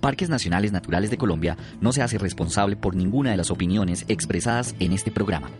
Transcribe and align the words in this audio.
Parques 0.00 0.28
Nacionales 0.30 0.72
Naturales 0.72 1.10
de 1.10 1.18
Colombia 1.18 1.56
no 1.80 1.92
se 1.92 2.02
hace 2.02 2.18
responsable 2.18 2.76
por 2.76 2.96
ninguna 2.96 3.30
de 3.30 3.36
las 3.36 3.50
opiniones 3.50 4.04
expresadas 4.08 4.74
en 4.80 4.92
este 4.92 5.10
programa. 5.10 5.50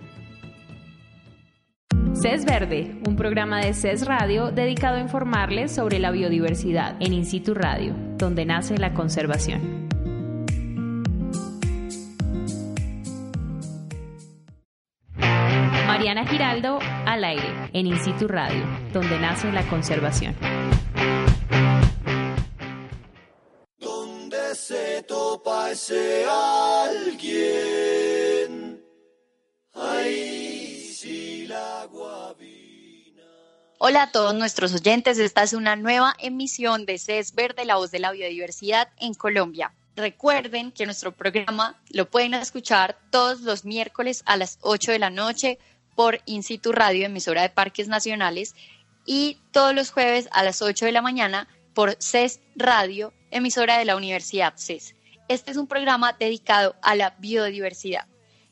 CES 2.20 2.44
Verde, 2.44 3.00
un 3.06 3.16
programa 3.16 3.60
de 3.64 3.72
CES 3.72 4.06
Radio 4.06 4.50
dedicado 4.50 4.96
a 4.96 5.00
informarles 5.00 5.72
sobre 5.72 5.98
la 5.98 6.10
biodiversidad 6.10 6.96
en 7.00 7.14
In 7.14 7.24
situ 7.24 7.54
Radio, 7.54 7.94
donde 8.18 8.44
nace 8.44 8.76
la 8.76 8.92
conservación. 8.92 9.88
Mariana 15.86 16.26
Giraldo 16.26 16.78
al 17.06 17.24
aire 17.24 17.70
en 17.72 17.86
In 17.86 17.98
situ 17.98 18.28
Radio, 18.28 18.64
donde 18.92 19.18
nace 19.18 19.50
la 19.52 19.62
conservación. 19.68 20.34
Hola 33.78 34.02
a 34.02 34.12
todos 34.12 34.34
nuestros 34.34 34.74
oyentes, 34.74 35.18
esta 35.18 35.42
es 35.42 35.52
una 35.52 35.74
nueva 35.76 36.14
emisión 36.18 36.86
de 36.86 36.98
CES 36.98 37.34
Verde, 37.34 37.64
la 37.64 37.76
voz 37.76 37.90
de 37.90 37.98
la 37.98 38.12
biodiversidad 38.12 38.88
en 38.98 39.14
Colombia. 39.14 39.74
Recuerden 39.96 40.70
que 40.72 40.86
nuestro 40.86 41.12
programa 41.12 41.80
lo 41.88 42.10
pueden 42.10 42.34
escuchar 42.34 42.98
todos 43.10 43.40
los 43.40 43.64
miércoles 43.64 44.22
a 44.26 44.36
las 44.36 44.58
8 44.60 44.92
de 44.92 44.98
la 44.98 45.10
noche 45.10 45.58
por 45.94 46.20
In 46.26 46.42
situ 46.42 46.72
Radio, 46.72 47.06
emisora 47.06 47.42
de 47.42 47.50
Parques 47.50 47.88
Nacionales, 47.88 48.54
y 49.06 49.38
todos 49.50 49.74
los 49.74 49.90
jueves 49.90 50.28
a 50.32 50.42
las 50.42 50.62
8 50.62 50.86
de 50.86 50.92
la 50.92 51.02
mañana 51.02 51.48
por 51.74 51.96
CES 52.00 52.40
Radio, 52.56 53.12
emisora 53.30 53.78
de 53.78 53.84
la 53.84 53.96
Universidad 53.96 54.54
CES. 54.56 54.94
Este 55.30 55.52
es 55.52 55.56
un 55.56 55.68
programa 55.68 56.12
dedicado 56.12 56.74
a 56.82 56.96
la 56.96 57.10
biodiversidad 57.20 58.08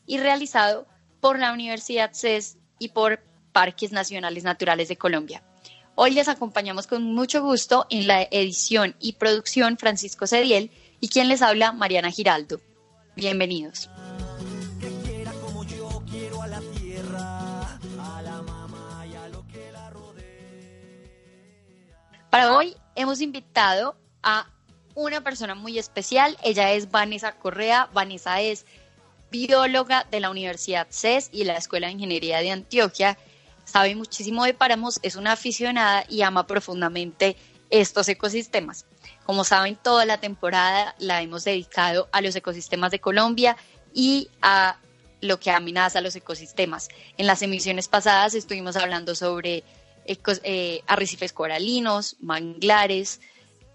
y 0.06 0.18
realizado 0.18 0.86
por 1.18 1.36
la 1.40 1.52
Universidad 1.52 2.12
CES 2.12 2.56
y 2.78 2.90
por 2.90 3.18
Parques 3.50 3.90
Nacionales 3.90 4.44
Naturales 4.44 4.86
de 4.86 4.96
Colombia. 4.96 5.42
Hoy 5.96 6.12
les 6.12 6.28
acompañamos 6.28 6.86
con 6.86 7.02
mucho 7.02 7.42
gusto 7.42 7.84
en 7.90 8.06
la 8.06 8.22
edición 8.22 8.94
y 9.00 9.14
producción 9.14 9.76
Francisco 9.76 10.28
Cediel 10.28 10.70
y 11.00 11.08
quien 11.08 11.26
les 11.26 11.42
habla 11.42 11.72
Mariana 11.72 12.12
Giraldo. 12.12 12.60
Bienvenidos. 13.16 13.90
Para 22.30 22.56
hoy 22.56 22.76
hemos 22.94 23.20
invitado 23.20 23.96
a 24.22 24.46
una 24.98 25.20
persona 25.20 25.54
muy 25.54 25.78
especial. 25.78 26.36
Ella 26.42 26.72
es 26.72 26.90
Vanessa 26.90 27.32
Correa. 27.32 27.88
Vanessa 27.92 28.40
es 28.40 28.66
bióloga 29.30 30.04
de 30.10 30.18
la 30.18 30.28
Universidad 30.28 30.88
CES 30.90 31.30
y 31.30 31.44
la 31.44 31.56
Escuela 31.56 31.86
de 31.86 31.92
Ingeniería 31.92 32.40
de 32.40 32.50
Antioquia. 32.50 33.16
Sabe 33.64 33.94
muchísimo 33.94 34.44
de 34.44 34.54
páramos, 34.54 34.98
es 35.02 35.14
una 35.14 35.32
aficionada 35.32 36.04
y 36.08 36.22
ama 36.22 36.48
profundamente 36.48 37.36
estos 37.70 38.08
ecosistemas. 38.08 38.86
Como 39.24 39.44
saben, 39.44 39.76
toda 39.76 40.04
la 40.04 40.18
temporada 40.18 40.96
la 40.98 41.22
hemos 41.22 41.44
dedicado 41.44 42.08
a 42.10 42.20
los 42.20 42.34
ecosistemas 42.34 42.90
de 42.90 42.98
Colombia 42.98 43.56
y 43.94 44.28
a 44.42 44.78
lo 45.20 45.38
que 45.38 45.52
amenaza 45.52 46.00
a 46.00 46.02
los 46.02 46.16
ecosistemas. 46.16 46.88
En 47.18 47.28
las 47.28 47.42
emisiones 47.42 47.86
pasadas 47.86 48.34
estuvimos 48.34 48.74
hablando 48.74 49.14
sobre 49.14 49.62
eh, 50.06 50.82
arrecifes 50.88 51.32
coralinos, 51.32 52.16
manglares, 52.18 53.20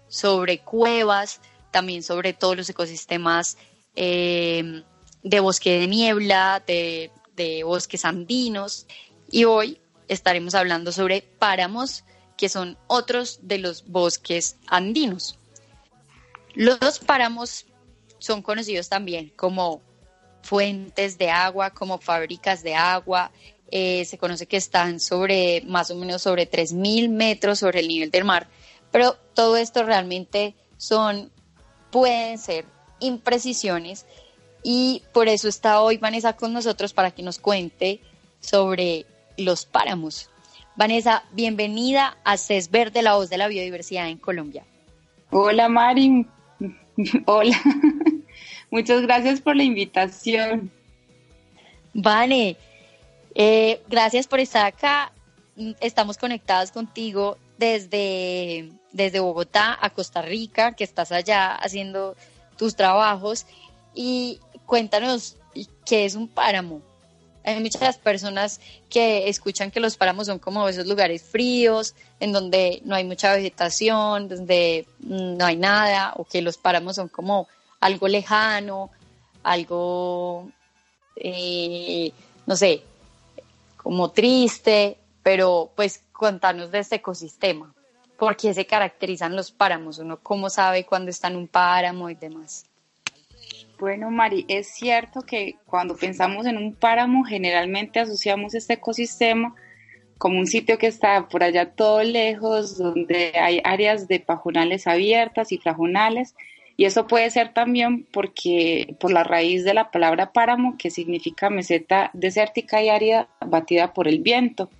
sobre 0.08 0.60
cuevas, 0.60 1.40
también 1.70 2.02
sobre 2.02 2.32
todos 2.32 2.56
los 2.56 2.68
ecosistemas 2.68 3.56
eh, 3.96 4.82
de 5.22 5.40
bosque 5.40 5.80
de 5.80 5.86
niebla, 5.86 6.62
de, 6.66 7.10
de 7.36 7.64
bosques 7.64 8.04
andinos. 8.04 8.86
Y 9.30 9.44
hoy 9.44 9.80
estaremos 10.08 10.54
hablando 10.54 10.92
sobre 10.92 11.22
páramos, 11.22 12.04
que 12.36 12.48
son 12.48 12.76
otros 12.86 13.40
de 13.42 13.58
los 13.58 13.86
bosques 13.86 14.56
andinos. 14.66 15.38
Los 16.54 16.98
páramos 17.00 17.66
son 18.18 18.42
conocidos 18.42 18.88
también 18.88 19.32
como 19.36 19.82
fuentes 20.42 21.18
de 21.18 21.30
agua, 21.30 21.70
como 21.70 21.98
fábricas 21.98 22.62
de 22.62 22.74
agua. 22.74 23.32
Eh, 23.70 24.04
se 24.04 24.18
conoce 24.18 24.46
que 24.46 24.56
están 24.56 25.00
sobre 25.00 25.62
más 25.66 25.90
o 25.90 25.96
menos 25.96 26.22
sobre 26.22 26.48
3.000 26.48 27.08
metros 27.08 27.58
sobre 27.58 27.80
el 27.80 27.88
nivel 27.88 28.10
del 28.10 28.24
mar, 28.24 28.46
pero 28.94 29.16
todo 29.34 29.56
esto 29.56 29.82
realmente 29.82 30.54
son, 30.76 31.32
pueden 31.90 32.38
ser 32.38 32.64
imprecisiones 33.00 34.06
y 34.62 35.02
por 35.12 35.26
eso 35.26 35.48
está 35.48 35.80
hoy 35.80 35.96
Vanessa 35.96 36.36
con 36.36 36.52
nosotros 36.52 36.92
para 36.92 37.10
que 37.10 37.24
nos 37.24 37.40
cuente 37.40 37.98
sobre 38.38 39.04
los 39.36 39.66
páramos. 39.66 40.30
Vanessa, 40.76 41.24
bienvenida 41.32 42.16
a 42.22 42.36
CES 42.36 42.70
Verde, 42.70 43.02
la 43.02 43.16
voz 43.16 43.30
de 43.30 43.36
la 43.36 43.48
biodiversidad 43.48 44.08
en 44.08 44.18
Colombia. 44.18 44.62
Hola 45.32 45.68
Mari, 45.68 46.28
hola. 47.26 47.60
Muchas 48.70 49.02
gracias 49.02 49.40
por 49.40 49.56
la 49.56 49.64
invitación. 49.64 50.70
Vane, 51.94 52.56
eh, 53.34 53.82
gracias 53.88 54.28
por 54.28 54.38
estar 54.38 54.64
acá. 54.66 55.10
Mm, 55.56 55.72
Estamos 55.80 56.16
conectadas 56.16 56.70
contigo 56.70 57.38
desde, 57.58 58.70
desde 58.94 59.20
Bogotá 59.20 59.76
a 59.78 59.90
Costa 59.90 60.22
Rica, 60.22 60.72
que 60.72 60.84
estás 60.84 61.12
allá 61.12 61.54
haciendo 61.56 62.16
tus 62.56 62.76
trabajos. 62.76 63.44
Y 63.92 64.40
cuéntanos 64.64 65.36
qué 65.84 66.06
es 66.06 66.14
un 66.14 66.28
páramo. 66.28 66.80
Hay 67.44 67.60
muchas 67.60 67.98
personas 67.98 68.60
que 68.88 69.28
escuchan 69.28 69.70
que 69.70 69.80
los 69.80 69.96
páramos 69.98 70.28
son 70.28 70.38
como 70.38 70.66
esos 70.66 70.86
lugares 70.86 71.22
fríos, 71.22 71.94
en 72.18 72.32
donde 72.32 72.80
no 72.84 72.94
hay 72.94 73.04
mucha 73.04 73.34
vegetación, 73.34 74.28
donde 74.28 74.86
no 75.00 75.44
hay 75.44 75.56
nada, 75.56 76.14
o 76.16 76.24
que 76.24 76.40
los 76.40 76.56
páramos 76.56 76.96
son 76.96 77.08
como 77.08 77.48
algo 77.80 78.08
lejano, 78.08 78.90
algo, 79.42 80.48
eh, 81.16 82.12
no 82.46 82.56
sé, 82.56 82.82
como 83.76 84.10
triste, 84.12 84.96
pero 85.22 85.70
pues 85.74 86.00
contanos 86.12 86.70
de 86.70 86.78
este 86.78 86.96
ecosistema. 86.96 87.74
¿Por 88.18 88.36
qué 88.36 88.54
se 88.54 88.66
caracterizan 88.66 89.34
los 89.36 89.50
páramos? 89.50 89.98
¿Uno 89.98 90.18
cómo 90.22 90.50
sabe 90.50 90.84
cuándo 90.84 91.10
está 91.10 91.28
en 91.28 91.36
un 91.36 91.48
páramo 91.48 92.10
y 92.10 92.14
demás? 92.14 92.64
Bueno, 93.78 94.10
Mari, 94.10 94.44
es 94.48 94.68
cierto 94.68 95.22
que 95.22 95.56
cuando 95.66 95.96
pensamos 95.96 96.46
en 96.46 96.56
un 96.56 96.74
páramo, 96.74 97.24
generalmente 97.24 98.00
asociamos 98.00 98.54
este 98.54 98.74
ecosistema 98.74 99.54
como 100.16 100.38
un 100.38 100.46
sitio 100.46 100.78
que 100.78 100.86
está 100.86 101.28
por 101.28 101.42
allá 101.42 101.72
todo 101.72 102.02
lejos, 102.02 102.78
donde 102.78 103.32
hay 103.34 103.60
áreas 103.64 104.08
de 104.08 104.20
pajonales 104.20 104.86
abiertas 104.86 105.52
y 105.52 105.58
flajonales, 105.58 106.34
y 106.76 106.86
eso 106.86 107.06
puede 107.06 107.30
ser 107.30 107.52
también 107.52 108.06
porque 108.12 108.96
por 108.98 109.12
la 109.12 109.22
raíz 109.22 109.64
de 109.64 109.74
la 109.74 109.90
palabra 109.90 110.32
páramo, 110.32 110.76
que 110.78 110.90
significa 110.90 111.50
meseta 111.50 112.10
desértica 112.14 112.82
y 112.82 112.88
árida 112.88 113.28
batida 113.44 113.92
por 113.92 114.08
el 114.08 114.20
viento. 114.20 114.70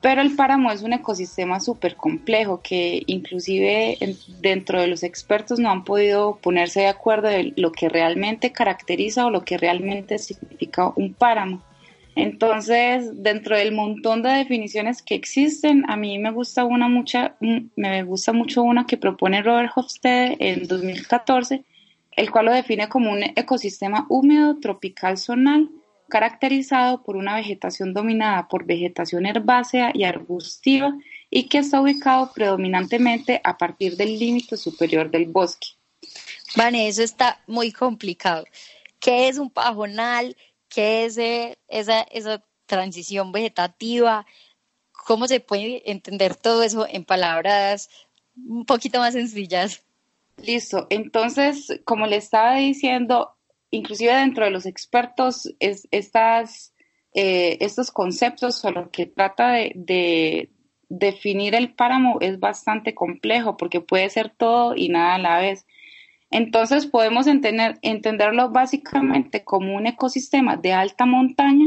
Pero 0.00 0.20
el 0.20 0.36
páramo 0.36 0.70
es 0.70 0.82
un 0.82 0.92
ecosistema 0.92 1.58
súper 1.58 1.96
complejo 1.96 2.60
que 2.62 3.02
inclusive 3.06 3.96
en- 4.00 4.16
dentro 4.40 4.80
de 4.80 4.86
los 4.86 5.02
expertos 5.02 5.58
no 5.58 5.70
han 5.70 5.84
podido 5.84 6.36
ponerse 6.36 6.80
de 6.80 6.86
acuerdo 6.86 7.28
de 7.28 7.52
lo 7.56 7.72
que 7.72 7.88
realmente 7.88 8.52
caracteriza 8.52 9.26
o 9.26 9.30
lo 9.30 9.44
que 9.44 9.58
realmente 9.58 10.18
significa 10.18 10.92
un 10.94 11.14
páramo. 11.14 11.62
Entonces, 12.14 13.22
dentro 13.22 13.56
del 13.56 13.72
montón 13.72 14.22
de 14.22 14.30
definiciones 14.30 15.02
que 15.02 15.14
existen, 15.14 15.84
a 15.88 15.96
mí 15.96 16.18
me 16.18 16.32
gusta 16.32 16.64
una 16.64 16.88
mucha, 16.88 17.36
me 17.76 18.02
gusta 18.02 18.32
mucho 18.32 18.62
una 18.62 18.86
que 18.86 18.96
propone 18.96 19.42
Robert 19.42 19.70
Hofstede 19.74 20.36
en 20.40 20.66
2014, 20.66 21.62
el 22.12 22.30
cual 22.32 22.46
lo 22.46 22.52
define 22.52 22.88
como 22.88 23.12
un 23.12 23.22
ecosistema 23.22 24.06
húmedo 24.08 24.58
tropical 24.58 25.16
zonal 25.16 25.70
caracterizado 26.08 27.02
por 27.02 27.16
una 27.16 27.36
vegetación 27.36 27.92
dominada 27.94 28.48
por 28.48 28.64
vegetación 28.64 29.26
herbácea 29.26 29.92
y 29.94 30.04
arbustiva 30.04 30.96
y 31.30 31.48
que 31.48 31.58
está 31.58 31.80
ubicado 31.80 32.32
predominantemente 32.32 33.40
a 33.44 33.58
partir 33.58 33.96
del 33.96 34.18
límite 34.18 34.56
superior 34.56 35.10
del 35.10 35.26
bosque. 35.26 35.68
Vane, 36.56 36.88
eso 36.88 37.02
está 37.02 37.40
muy 37.46 37.72
complicado. 37.72 38.44
¿Qué 38.98 39.28
es 39.28 39.38
un 39.38 39.50
pajonal? 39.50 40.34
qué 40.68 41.06
es 41.06 41.18
eh, 41.18 41.58
esa, 41.68 42.02
esa 42.02 42.44
transición 42.66 43.32
vegetativa, 43.32 44.26
cómo 44.92 45.26
se 45.26 45.40
puede 45.40 45.90
entender 45.90 46.36
todo 46.36 46.62
eso 46.62 46.86
en 46.88 47.04
palabras 47.04 47.88
un 48.36 48.64
poquito 48.64 48.98
más 48.98 49.14
sencillas. 49.14 49.82
Listo, 50.36 50.86
entonces, 50.90 51.80
como 51.84 52.06
le 52.06 52.16
estaba 52.16 52.56
diciendo, 52.56 53.34
inclusive 53.70 54.14
dentro 54.14 54.44
de 54.44 54.50
los 54.50 54.66
expertos, 54.66 55.54
es, 55.60 55.88
estas, 55.90 56.74
eh, 57.14 57.58
estos 57.60 57.90
conceptos 57.90 58.64
o 58.64 58.70
lo 58.70 58.90
que 58.90 59.06
trata 59.06 59.52
de, 59.52 59.72
de, 59.74 60.50
definir 60.90 61.54
el 61.54 61.74
páramo 61.74 62.16
es 62.20 62.40
bastante 62.40 62.94
complejo 62.94 63.58
porque 63.58 63.82
puede 63.82 64.08
ser 64.08 64.30
todo 64.30 64.74
y 64.74 64.88
nada 64.88 65.16
a 65.16 65.18
la 65.18 65.38
vez. 65.38 65.66
Entonces 66.30 66.86
podemos 66.86 67.26
entender, 67.26 67.78
entenderlo 67.82 68.50
básicamente 68.50 69.44
como 69.44 69.74
un 69.74 69.86
ecosistema 69.86 70.56
de 70.56 70.72
alta 70.72 71.06
montaña 71.06 71.66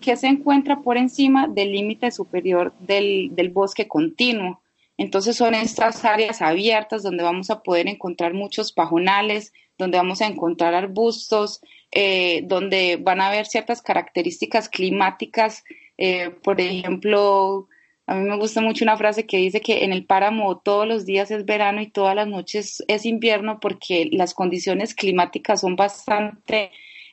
que 0.00 0.16
se 0.16 0.26
encuentra 0.26 0.82
por 0.82 0.98
encima 0.98 1.48
del 1.48 1.72
límite 1.72 2.10
superior 2.10 2.74
del, 2.80 3.30
del, 3.34 3.48
bosque 3.48 3.88
continuo. 3.88 4.60
Entonces 4.98 5.36
son 5.36 5.54
estas 5.54 6.04
áreas 6.04 6.42
abiertas 6.42 7.02
donde 7.02 7.24
vamos 7.24 7.48
a 7.50 7.62
poder 7.62 7.88
encontrar 7.88 8.34
muchos 8.34 8.72
pajonales, 8.72 9.52
donde 9.78 9.98
vamos 9.98 10.20
a 10.20 10.26
encontrar 10.26 10.74
arbustos, 10.74 11.60
eh, 11.90 12.42
donde 12.44 12.98
van 13.00 13.20
a 13.20 13.28
haber 13.28 13.46
ciertas 13.46 13.82
características 13.82 14.68
climáticas, 14.68 15.64
eh, 15.98 16.30
por 16.42 16.60
ejemplo, 16.60 17.68
a 18.06 18.14
mí 18.14 18.28
me 18.28 18.36
gusta 18.36 18.60
mucho 18.60 18.84
una 18.84 18.96
frase 18.96 19.26
que 19.26 19.38
dice 19.38 19.60
que 19.60 19.84
en 19.84 19.92
el 19.92 20.04
páramo 20.04 20.58
todos 20.58 20.86
los 20.86 21.06
días 21.06 21.30
es 21.30 21.44
verano 21.44 21.80
y 21.80 21.90
todas 21.90 22.14
las 22.14 22.28
noches 22.28 22.82
es 22.88 23.06
invierno 23.06 23.60
porque 23.60 24.08
las 24.12 24.34
condiciones 24.34 24.94
climáticas 24.94 25.60
son 25.60 25.76
bastante 25.76 26.70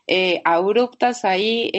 eh, 0.07 0.41
abruptas 0.43 1.25
ahí. 1.25 1.71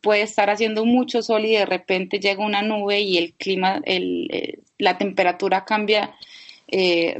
Puede 0.00 0.22
estar 0.22 0.50
haciendo 0.50 0.84
mucho 0.84 1.22
sol 1.22 1.44
y 1.44 1.52
de 1.52 1.66
repente 1.66 2.18
llega 2.18 2.44
una 2.44 2.62
nube 2.62 3.00
y 3.00 3.18
el 3.18 3.34
clima, 3.34 3.80
el, 3.84 4.58
la 4.78 4.98
temperatura 4.98 5.64
cambia 5.64 6.14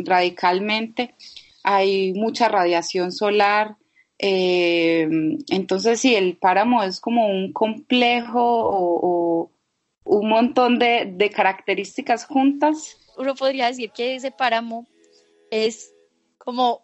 radicalmente. 0.04 1.14
Hay 1.62 2.12
mucha 2.14 2.48
radiación 2.48 3.12
solar. 3.12 3.76
Eh, 4.18 5.08
entonces, 5.48 6.00
sí, 6.00 6.14
el 6.14 6.36
páramo 6.36 6.82
es 6.82 7.00
como 7.00 7.26
un 7.26 7.52
complejo 7.52 8.40
o, 8.40 9.00
o 9.02 9.50
un 10.04 10.28
montón 10.28 10.78
de, 10.78 11.12
de, 11.14 11.30
características 11.30 12.26
juntas. 12.26 12.98
Uno 13.16 13.34
podría 13.34 13.66
decir 13.66 13.90
que 13.90 14.14
ese 14.14 14.30
páramo 14.30 14.86
es 15.50 15.92
como 16.38 16.82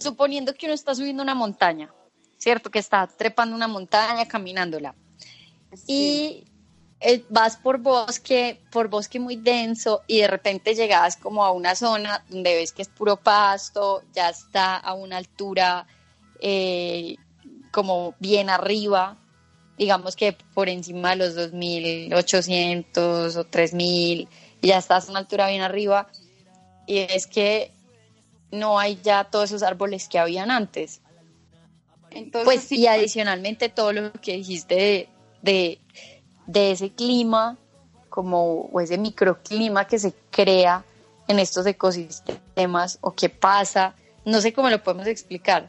suponiendo 0.00 0.54
que 0.54 0.66
uno 0.66 0.74
está 0.74 0.94
subiendo 0.94 1.22
una 1.22 1.34
montaña, 1.34 1.92
¿cierto? 2.38 2.70
Que 2.70 2.78
está 2.78 3.06
trepando 3.06 3.54
una 3.54 3.68
montaña, 3.68 4.26
caminándola. 4.26 4.94
Sí. 5.74 5.84
Y 5.86 6.55
vas 7.28 7.56
por 7.56 7.78
bosque, 7.78 8.60
por 8.70 8.88
bosque 8.88 9.20
muy 9.20 9.36
denso 9.36 10.02
y 10.06 10.20
de 10.20 10.28
repente 10.28 10.74
llegas 10.74 11.16
como 11.16 11.44
a 11.44 11.52
una 11.52 11.74
zona 11.74 12.24
donde 12.28 12.54
ves 12.54 12.72
que 12.72 12.82
es 12.82 12.88
puro 12.88 13.16
pasto, 13.16 14.02
ya 14.14 14.30
está 14.30 14.76
a 14.76 14.94
una 14.94 15.18
altura 15.18 15.86
eh, 16.40 17.16
como 17.70 18.14
bien 18.18 18.48
arriba, 18.48 19.18
digamos 19.76 20.16
que 20.16 20.36
por 20.54 20.68
encima 20.68 21.10
de 21.10 21.16
los 21.16 21.36
2.800 21.36 23.36
o 23.36 23.44
3.000, 23.44 24.28
ya 24.62 24.78
estás 24.78 25.06
a 25.06 25.10
una 25.10 25.20
altura 25.20 25.48
bien 25.48 25.62
arriba, 25.62 26.08
y 26.86 26.98
es 26.98 27.26
que 27.26 27.72
no 28.50 28.78
hay 28.78 28.98
ya 29.02 29.24
todos 29.24 29.50
esos 29.50 29.62
árboles 29.62 30.08
que 30.08 30.18
habían 30.18 30.50
antes. 30.50 31.02
Entonces, 32.10 32.46
pues, 32.46 32.64
sí, 32.64 32.80
y 32.80 32.86
adicionalmente 32.86 33.68
todo 33.68 33.92
lo 33.92 34.12
que 34.12 34.32
dijiste 34.32 34.74
de, 34.74 35.08
de, 35.42 35.80
de, 36.46 36.70
ese 36.70 36.90
clima, 36.90 37.56
como, 38.08 38.68
o 38.72 38.80
ese 38.80 38.98
microclima 38.98 39.86
que 39.86 39.98
se 39.98 40.14
crea 40.30 40.84
en 41.28 41.38
estos 41.38 41.66
ecosistemas, 41.66 42.98
o 43.00 43.12
qué 43.12 43.28
pasa, 43.28 43.94
no 44.24 44.40
sé 44.40 44.52
cómo 44.52 44.70
lo 44.70 44.82
podemos 44.82 45.06
explicar. 45.06 45.68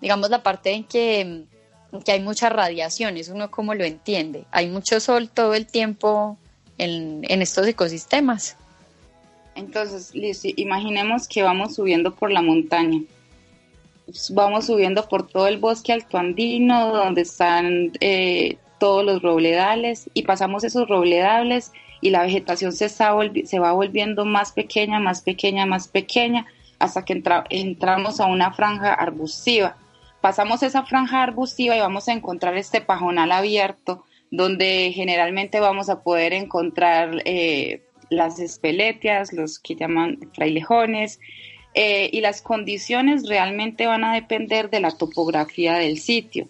Digamos 0.00 0.30
la 0.30 0.42
parte 0.42 0.72
en 0.72 0.84
que 0.84 1.46
que 2.04 2.12
hay 2.12 2.20
mucha 2.20 2.48
radiación, 2.48 3.16
eso 3.16 3.34
uno 3.34 3.50
cómo 3.50 3.74
lo 3.74 3.84
entiende. 3.84 4.44
Hay 4.50 4.68
mucho 4.68 5.00
sol 5.00 5.28
todo 5.28 5.54
el 5.54 5.66
tiempo 5.66 6.36
en, 6.78 7.22
en 7.28 7.42
estos 7.42 7.66
ecosistemas. 7.66 8.56
Entonces, 9.54 10.14
Liz, 10.14 10.42
imaginemos 10.44 11.26
que 11.28 11.42
vamos 11.42 11.76
subiendo 11.76 12.14
por 12.14 12.30
la 12.30 12.42
montaña. 12.42 13.00
Vamos 14.30 14.66
subiendo 14.66 15.08
por 15.08 15.26
todo 15.26 15.48
el 15.48 15.58
bosque 15.58 15.92
altoandino, 15.92 16.94
donde 16.94 17.22
están 17.22 17.92
eh, 18.00 18.58
todos 18.78 19.04
los 19.04 19.22
robledales, 19.22 20.10
y 20.14 20.22
pasamos 20.22 20.64
esos 20.64 20.88
robledales 20.88 21.72
y 22.00 22.10
la 22.10 22.22
vegetación 22.22 22.72
se, 22.72 22.86
está 22.86 23.14
se 23.44 23.58
va 23.58 23.72
volviendo 23.72 24.24
más 24.24 24.52
pequeña, 24.52 25.00
más 25.00 25.22
pequeña, 25.22 25.66
más 25.66 25.88
pequeña, 25.88 26.46
hasta 26.78 27.04
que 27.04 27.14
entra 27.14 27.44
entramos 27.50 28.20
a 28.20 28.26
una 28.26 28.52
franja 28.52 28.92
arbustiva 28.92 29.76
pasamos 30.26 30.64
esa 30.64 30.82
franja 30.82 31.22
arbustiva 31.22 31.76
y 31.76 31.78
vamos 31.78 32.08
a 32.08 32.12
encontrar 32.12 32.56
este 32.56 32.80
pajonal 32.80 33.30
abierto, 33.30 34.04
donde 34.32 34.90
generalmente 34.92 35.60
vamos 35.60 35.88
a 35.88 36.02
poder 36.02 36.32
encontrar 36.32 37.22
eh, 37.24 37.84
las 38.10 38.40
espeletias, 38.40 39.32
los 39.32 39.60
que 39.60 39.76
llaman 39.76 40.18
frailejones, 40.34 41.20
eh, 41.74 42.10
y 42.12 42.22
las 42.22 42.42
condiciones 42.42 43.28
realmente 43.28 43.86
van 43.86 44.02
a 44.02 44.14
depender 44.14 44.68
de 44.68 44.80
la 44.80 44.90
topografía 44.90 45.74
del 45.74 45.98
sitio. 45.98 46.48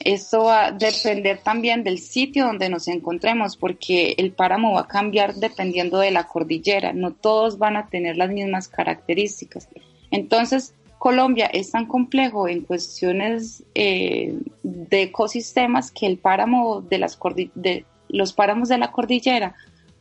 Esto 0.00 0.44
va 0.44 0.66
a 0.66 0.72
depender 0.72 1.38
también 1.38 1.82
del 1.82 1.98
sitio 1.98 2.46
donde 2.46 2.68
nos 2.68 2.86
encontremos, 2.88 3.56
porque 3.56 4.14
el 4.18 4.32
páramo 4.32 4.74
va 4.74 4.82
a 4.82 4.88
cambiar 4.88 5.34
dependiendo 5.34 5.98
de 5.98 6.10
la 6.10 6.26
cordillera. 6.26 6.92
No 6.92 7.12
todos 7.12 7.58
van 7.58 7.76
a 7.76 7.88
tener 7.88 8.16
las 8.16 8.30
mismas 8.30 8.68
características. 8.68 9.68
Entonces, 10.10 10.74
Colombia 10.98 11.46
es 11.46 11.70
tan 11.70 11.86
complejo 11.86 12.48
en 12.48 12.62
cuestiones 12.62 13.62
eh, 13.74 14.38
de 14.62 15.02
ecosistemas 15.02 15.90
que 15.90 16.06
el 16.06 16.18
páramo 16.18 16.80
de, 16.80 16.98
las 16.98 17.18
de 17.54 17.84
los 18.08 18.32
páramos 18.32 18.68
de 18.68 18.78
la 18.78 18.92
cordillera 18.92 19.54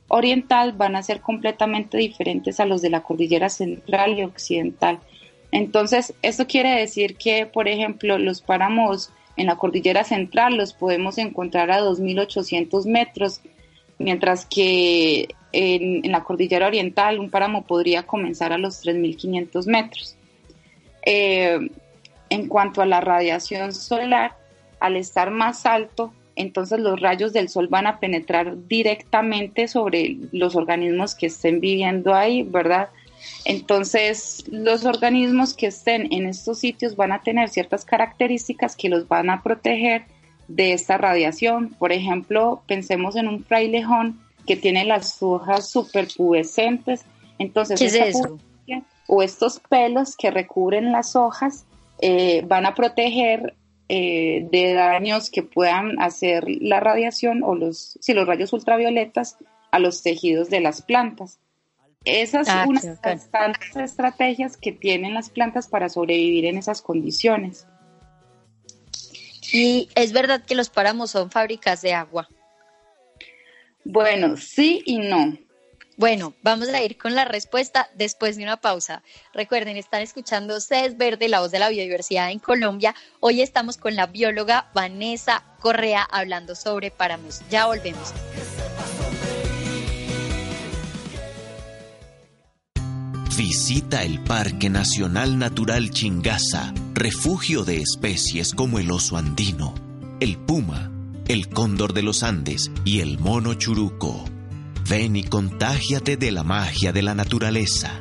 oriental 0.08 0.74
van 0.74 0.96
a 0.96 1.04
ser 1.04 1.22
completamente 1.22 1.98
diferentes 1.98 2.60
a 2.60 2.66
los 2.66 2.82
de 2.82 2.90
la 2.90 3.02
cordillera 3.02 3.50
central 3.50 4.18
y 4.18 4.24
occidental. 4.24 5.00
Entonces, 5.52 6.14
esto 6.22 6.48
quiere 6.48 6.80
decir 6.80 7.16
que, 7.16 7.46
por 7.46 7.68
ejemplo, 7.68 8.18
los 8.18 8.42
páramos 8.42 9.12
en 9.38 9.48
la 9.48 9.56
cordillera 9.58 10.04
central 10.04 10.58
los 10.58 10.74
podemos 10.74 11.18
encontrar 11.18 11.72
a 11.72 11.82
2.800 11.82 12.86
metros, 12.86 13.42
mientras 13.98 14.46
que 14.46 15.30
en, 15.52 16.12
la 16.12 16.24
cordillera 16.24 16.68
oriental 16.68 17.20
un 17.20 17.30
páramo 17.30 17.66
podría 17.66 18.04
comenzar 18.04 18.54
a 18.54 18.58
los 18.58 18.84
3.500 18.84 19.66
metros. 19.68 20.16
Eh, 21.06 21.70
en 22.30 22.48
cuanto 22.48 22.82
a 22.82 22.86
la 22.86 23.02
radiación 23.02 23.74
solar, 23.74 24.36
al 24.80 24.98
estar 24.98 25.32
más 25.32 25.66
alto, 25.66 26.12
entonces 26.36 26.80
los 26.80 27.00
rayos 27.00 27.34
del 27.34 27.50
sol 27.50 27.68
van 27.68 27.88
a 27.88 28.00
penetrar 28.00 28.68
directamente 28.68 29.68
sobre 29.68 30.18
los 30.32 30.56
organismos 30.56 31.16
que 31.16 31.28
estén 31.28 31.60
viviendo 31.60 32.14
ahí, 32.14 32.44
¿verdad? 32.44 32.90
Entonces, 33.46 34.44
los 34.50 34.86
organismos 34.86 35.54
que 35.54 35.68
estén 35.68 36.12
en 36.12 36.26
estos 36.26 36.60
sitios 36.60 36.96
van 36.96 37.12
a 37.12 37.22
tener 37.22 37.50
ciertas 37.50 37.86
características 37.86 38.76
que 38.76 38.90
los 38.90 39.08
van 39.08 39.30
a 39.30 39.44
proteger 39.44 40.06
de 40.48 40.74
esta 40.74 40.98
radiación. 40.98 41.76
Por 41.80 41.92
ejemplo, 41.92 42.64
pensemos 42.68 43.16
en 43.16 43.28
un 43.28 43.44
frailejón 43.44 44.20
que 44.46 44.56
tiene 44.56 44.86
las 44.86 45.22
hojas 45.22 45.70
superpubescentes. 45.70 47.06
Entonces, 47.40 47.80
¿Qué 47.80 47.86
es 47.86 47.96
eso? 47.96 48.40
o 49.08 49.22
estos 49.22 49.60
pelos 49.70 50.16
que 50.18 50.32
recubren 50.32 50.92
las 50.92 51.16
hojas 51.16 51.66
eh, 52.02 52.44
van 52.48 52.66
a 52.66 52.74
proteger 52.74 53.56
eh, 53.88 54.48
de 54.52 54.74
daños 54.74 55.30
que 55.30 55.44
puedan 55.44 56.02
hacer 56.02 56.46
la 56.48 56.80
radiación 56.80 57.44
o 57.44 57.54
los, 57.54 58.00
si 58.02 58.14
los 58.14 58.28
rayos 58.28 58.52
ultravioletas 58.52 59.38
a 59.72 59.80
los 59.80 60.02
tejidos 60.02 60.50
de 60.50 60.60
las 60.60 60.82
plantas. 60.82 61.40
Esas 62.06 62.48
son 62.48 62.58
ah, 62.58 62.66
unas 62.68 62.86
okay. 62.86 63.18
tantas 63.32 63.76
estrategias 63.76 64.58
que 64.58 64.72
tienen 64.72 65.16
las 65.16 65.30
plantas 65.30 65.68
para 65.68 65.90
sobrevivir 65.90 66.46
en 66.46 66.58
esas 66.58 66.82
condiciones. 66.82 67.68
Y 69.52 69.90
es 69.96 70.12
verdad 70.14 70.44
que 70.44 70.56
los 70.56 70.70
páramos 70.70 71.12
son 71.12 71.32
fábricas 71.32 71.82
de 71.82 71.94
agua. 71.94 72.30
Bueno, 73.84 74.38
sí 74.38 74.82
y 74.86 75.00
no. 75.00 75.38
Bueno, 75.98 76.34
vamos 76.42 76.68
a 76.70 76.84
ir 76.84 76.98
con 76.98 77.16
la 77.16 77.24
respuesta 77.24 77.90
después 77.96 78.36
de 78.36 78.44
una 78.44 78.58
pausa. 78.58 79.02
Recuerden, 79.34 79.78
están 79.78 80.02
escuchando 80.02 80.60
CES 80.60 80.98
Verde, 80.98 81.30
la 81.30 81.40
voz 81.40 81.52
de 81.52 81.60
la 81.60 81.70
biodiversidad 81.70 82.32
en 82.32 82.40
Colombia. 82.40 82.94
Hoy 83.22 83.42
estamos 83.42 83.78
con 83.78 83.96
la 83.96 84.08
bióloga 84.08 84.70
Vanessa 84.74 85.44
Correa 85.62 86.04
hablando 86.04 86.54
sobre 86.54 86.92
páramos. 86.92 87.42
Ya 87.50 87.68
volvemos. 87.68 88.14
Visita 93.38 94.04
el 94.04 94.22
Parque 94.22 94.70
Nacional 94.70 95.38
Natural 95.38 95.90
Chingaza, 95.90 96.74
refugio 96.94 97.64
de 97.64 97.82
especies 97.82 98.54
como 98.54 98.80
el 98.80 98.92
oso 98.92 99.18
andino 99.18 99.74
el 100.20 100.38
puma, 100.38 100.92
el 101.28 101.50
cóndor 101.50 101.94
de 101.94 102.02
los 102.02 102.24
Andes 102.24 102.72
y 102.86 103.00
el 103.02 103.20
mono 103.20 103.54
churuco. 103.54 104.24
Ven 104.90 105.16
y 105.16 105.24
contágiate 105.24 106.16
de 106.18 106.32
la 106.32 106.44
magia 106.44 106.94
de 106.94 107.02
la 107.02 107.16
naturaleza. 107.16 108.00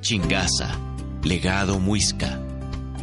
Chingaza, 0.00 0.76
legado 1.22 1.78
muisca, 1.78 2.40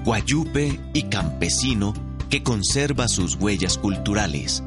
guayupe 0.03 0.79
y 0.93 1.03
campesino 1.03 1.93
que 2.29 2.43
conserva 2.43 3.07
sus 3.07 3.35
huellas 3.35 3.77
culturales. 3.77 4.63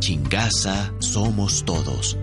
Chingaza 0.00 0.92
somos 0.98 1.64
todos. 1.64 2.18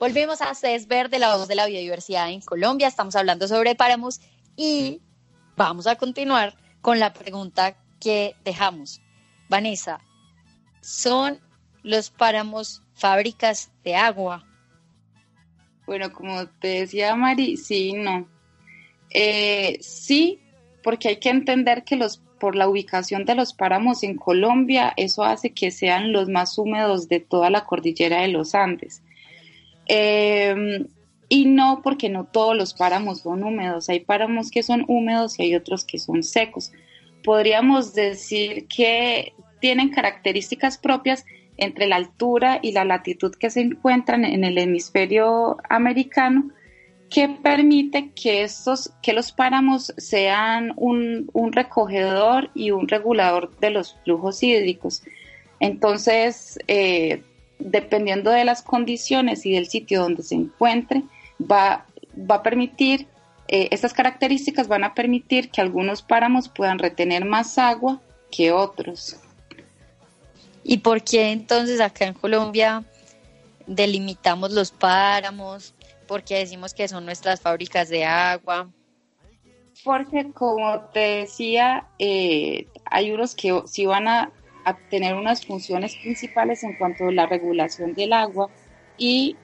Volvemos 0.00 0.40
a 0.40 0.54
CES 0.54 0.88
Verde, 0.88 1.18
la 1.18 1.36
voz 1.36 1.46
de 1.46 1.54
la 1.54 1.66
biodiversidad 1.66 2.30
en 2.30 2.40
Colombia. 2.40 2.88
Estamos 2.88 3.14
hablando 3.16 3.46
sobre 3.46 3.74
páramos 3.74 4.22
y 4.56 5.02
vamos 5.58 5.86
a 5.86 5.96
continuar 5.96 6.54
con 6.80 6.98
la 6.98 7.12
pregunta 7.12 7.76
que 8.00 8.34
dejamos. 8.42 9.02
Vanessa, 9.50 10.00
¿son 10.80 11.38
los 11.82 12.08
páramos 12.08 12.82
fábricas 12.94 13.72
de 13.84 13.94
agua? 13.94 14.46
Bueno, 15.84 16.10
como 16.14 16.46
te 16.48 16.80
decía 16.80 17.14
Mari, 17.14 17.58
sí, 17.58 17.92
no. 17.92 18.26
Eh, 19.10 19.76
sí, 19.82 20.40
porque 20.82 21.08
hay 21.08 21.16
que 21.16 21.28
entender 21.28 21.84
que 21.84 21.96
los 21.96 22.22
por 22.38 22.56
la 22.56 22.70
ubicación 22.70 23.26
de 23.26 23.34
los 23.34 23.52
páramos 23.52 24.02
en 24.02 24.16
Colombia, 24.16 24.94
eso 24.96 25.24
hace 25.24 25.52
que 25.52 25.70
sean 25.70 26.10
los 26.10 26.30
más 26.30 26.56
húmedos 26.56 27.06
de 27.06 27.20
toda 27.20 27.50
la 27.50 27.66
cordillera 27.66 28.22
de 28.22 28.28
los 28.28 28.54
Andes. 28.54 29.02
Eh, 29.86 30.84
y 31.32 31.46
no 31.46 31.80
porque 31.82 32.08
no 32.08 32.24
todos 32.24 32.56
los 32.56 32.74
páramos 32.74 33.20
son 33.20 33.44
húmedos, 33.44 33.88
hay 33.88 34.00
páramos 34.00 34.50
que 34.50 34.64
son 34.64 34.84
húmedos 34.88 35.38
y 35.38 35.44
hay 35.44 35.54
otros 35.54 35.84
que 35.84 35.98
son 35.98 36.24
secos. 36.24 36.72
Podríamos 37.22 37.94
decir 37.94 38.66
que 38.66 39.32
tienen 39.60 39.90
características 39.90 40.76
propias 40.76 41.24
entre 41.56 41.86
la 41.86 41.96
altura 41.96 42.58
y 42.62 42.72
la 42.72 42.84
latitud 42.84 43.32
que 43.38 43.50
se 43.50 43.60
encuentran 43.60 44.24
en 44.24 44.42
el 44.42 44.58
hemisferio 44.58 45.58
americano 45.68 46.50
que 47.10 47.28
permite 47.28 48.10
que 48.12 48.42
estos, 48.42 48.92
que 49.02 49.12
los 49.12 49.30
páramos 49.30 49.92
sean 49.98 50.72
un, 50.76 51.28
un 51.32 51.52
recogedor 51.52 52.50
y 52.54 52.72
un 52.72 52.88
regulador 52.88 53.56
de 53.58 53.70
los 53.70 53.96
flujos 54.04 54.42
hídricos. 54.42 55.02
Entonces, 55.60 56.58
eh, 56.66 57.22
dependiendo 57.60 58.30
de 58.30 58.44
las 58.44 58.62
condiciones 58.62 59.46
y 59.46 59.52
del 59.52 59.68
sitio 59.68 60.02
donde 60.02 60.22
se 60.22 60.34
encuentre, 60.34 61.02
va, 61.40 61.86
va 62.18 62.36
a 62.36 62.42
permitir, 62.42 63.06
eh, 63.48 63.68
estas 63.70 63.92
características 63.92 64.66
van 64.66 64.84
a 64.84 64.94
permitir 64.94 65.50
que 65.50 65.60
algunos 65.60 66.02
páramos 66.02 66.48
puedan 66.48 66.78
retener 66.78 67.24
más 67.24 67.58
agua 67.58 68.00
que 68.30 68.52
otros. 68.52 69.16
¿Y 70.62 70.78
por 70.78 71.02
qué 71.02 71.30
entonces 71.32 71.80
acá 71.80 72.06
en 72.06 72.14
Colombia 72.14 72.84
delimitamos 73.66 74.52
los 74.52 74.70
páramos? 74.70 75.74
¿Por 76.06 76.22
qué 76.22 76.38
decimos 76.38 76.74
que 76.74 76.88
son 76.88 77.04
nuestras 77.04 77.40
fábricas 77.40 77.88
de 77.88 78.04
agua? 78.04 78.68
Porque 79.84 80.30
como 80.32 80.80
te 80.92 81.00
decía, 81.00 81.86
eh, 81.98 82.66
hay 82.84 83.12
unos 83.12 83.34
que 83.34 83.62
sí 83.66 83.86
van 83.86 84.08
a, 84.08 84.30
a 84.64 84.76
tener 84.76 85.14
unas 85.14 85.44
funciones 85.46 85.96
principales 85.96 86.62
en 86.64 86.76
cuanto 86.76 87.08
a 87.08 87.12
la 87.12 87.26
regulación 87.26 87.94
del 87.94 88.12
agua 88.12 88.48
y 88.98 89.36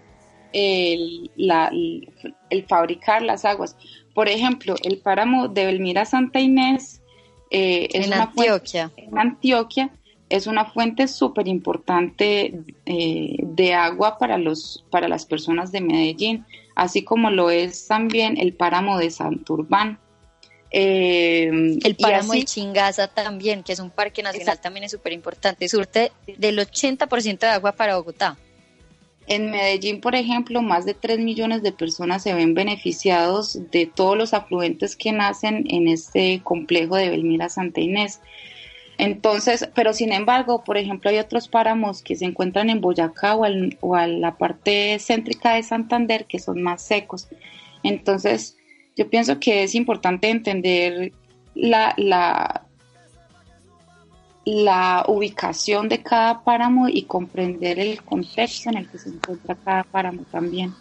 el, 0.52 1.30
la- 1.36 1.68
el- 1.68 2.12
el 2.50 2.64
fabricar 2.66 3.22
las 3.22 3.44
aguas. 3.44 3.76
Por 4.14 4.28
ejemplo, 4.28 4.74
el 4.82 4.98
páramo 4.98 5.48
de 5.48 5.66
Belmira 5.66 6.04
Santa 6.04 6.40
Inés 6.40 7.02
eh, 7.50 7.88
es 7.92 8.06
en 8.06 8.12
una 8.14 8.26
fuente- 8.28 8.50
Antioquia. 8.52 8.90
en 8.96 9.18
Antioquia 9.18 9.90
es 10.28 10.46
una 10.46 10.64
fuente 10.64 11.06
súper 11.08 11.46
importante 11.46 12.58
eh, 12.86 13.36
de 13.42 13.74
agua 13.74 14.18
para, 14.18 14.38
los, 14.38 14.84
para 14.90 15.06
las 15.08 15.24
personas 15.26 15.70
de 15.70 15.80
Medellín, 15.80 16.44
así 16.74 17.04
como 17.04 17.30
lo 17.30 17.50
es 17.50 17.86
también 17.86 18.36
el 18.36 18.52
páramo 18.54 18.98
de 18.98 19.10
Santurbán. 19.10 19.98
Eh, 20.70 21.78
El 21.84 21.96
páramo 21.96 22.32
así- 22.32 22.40
de 22.40 22.44
Chingaza 22.46 23.08
también, 23.08 23.62
que 23.62 23.72
es 23.72 23.78
un 23.78 23.90
parque 23.90 24.22
nacional 24.22 24.42
Exacto. 24.48 24.62
también 24.64 24.84
es 24.84 24.92
súper 24.92 25.12
importante. 25.12 25.68
Surte 25.68 26.12
del 26.38 26.58
80% 26.58 27.46
de 27.46 27.52
agua 27.52 27.72
para 27.72 27.96
Bogotá. 27.96 28.36
En 29.28 29.50
Medellín, 29.50 30.00
por 30.00 30.14
ejemplo, 30.14 30.62
más 30.62 30.84
de 30.84 30.94
3 30.94 31.18
millones 31.18 31.62
de 31.62 31.72
personas 31.72 32.22
se 32.22 32.32
ven 32.32 32.54
beneficiados 32.54 33.58
de 33.72 33.86
todos 33.86 34.16
los 34.16 34.34
afluentes 34.34 34.94
que 34.96 35.10
nacen 35.12 35.64
en 35.68 35.88
este 35.88 36.40
complejo 36.44 36.94
de 36.96 37.10
Belmira 37.10 37.48
Santa 37.48 37.80
Inés. 37.80 38.20
Entonces, 38.98 39.68
pero 39.74 39.92
sin 39.92 40.12
embargo, 40.12 40.64
por 40.64 40.78
ejemplo, 40.78 41.10
hay 41.10 41.18
otros 41.18 41.48
páramos 41.48 42.02
que 42.02 42.16
se 42.16 42.24
encuentran 42.24 42.70
en 42.70 42.80
Boyacá 42.80 43.34
o, 43.34 43.44
al- 43.44 43.76
o 43.80 43.94
a 43.94 44.06
la 44.06 44.36
parte 44.38 44.98
céntrica 45.00 45.54
de 45.54 45.62
Santander 45.62 46.24
que 46.26 46.38
son 46.38 46.62
más 46.62 46.82
secos. 46.82 47.28
Entonces, 47.82 48.55
yo 48.96 49.08
pienso 49.08 49.38
que 49.38 49.62
es 49.62 49.74
importante 49.74 50.30
entender 50.30 51.12
la, 51.54 51.94
la, 51.96 52.66
la 54.44 55.04
ubicación 55.06 55.88
de 55.88 56.02
cada 56.02 56.42
páramo 56.42 56.88
y 56.88 57.02
comprender 57.02 57.78
el 57.78 58.02
contexto 58.02 58.70
en 58.70 58.78
el 58.78 58.88
que 58.88 58.98
se 58.98 59.10
encuentra 59.10 59.54
cada 59.54 59.84
páramo 59.84 60.22
también. 60.30 60.74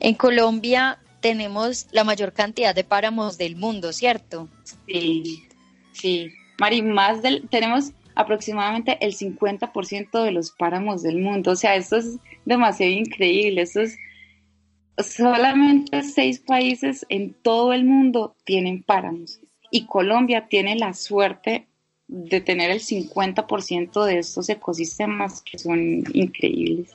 En 0.00 0.14
Colombia 0.14 0.98
tenemos 1.20 1.86
la 1.92 2.02
mayor 2.02 2.32
cantidad 2.32 2.74
de 2.74 2.82
páramos 2.82 3.38
del 3.38 3.54
mundo, 3.54 3.92
¿cierto? 3.92 4.48
Sí, 4.86 5.44
sí. 5.92 6.32
Mari, 6.58 6.82
más 6.82 7.22
del, 7.22 7.48
tenemos 7.48 7.92
aproximadamente 8.16 8.98
el 9.00 9.14
50% 9.14 10.24
de 10.24 10.32
los 10.32 10.50
páramos 10.50 11.02
del 11.02 11.18
mundo. 11.18 11.52
O 11.52 11.56
sea, 11.56 11.76
esto 11.76 11.96
es 11.96 12.16
demasiado 12.44 12.92
increíble. 12.92 13.62
Esto 13.62 13.82
es 13.82 13.96
solamente 14.98 16.02
seis 16.02 16.40
países 16.40 17.06
en 17.08 17.34
todo 17.34 17.72
el 17.72 17.84
mundo 17.84 18.34
tienen 18.44 18.82
páramos. 18.82 19.40
Y 19.70 19.86
Colombia 19.86 20.48
tiene 20.48 20.76
la 20.76 20.92
suerte 20.94 21.66
de 22.08 22.40
tener 22.40 22.70
el 22.70 22.80
50% 22.80 24.04
de 24.04 24.18
estos 24.18 24.48
ecosistemas 24.48 25.40
que 25.42 25.58
son 25.58 26.04
increíbles. 26.12 26.90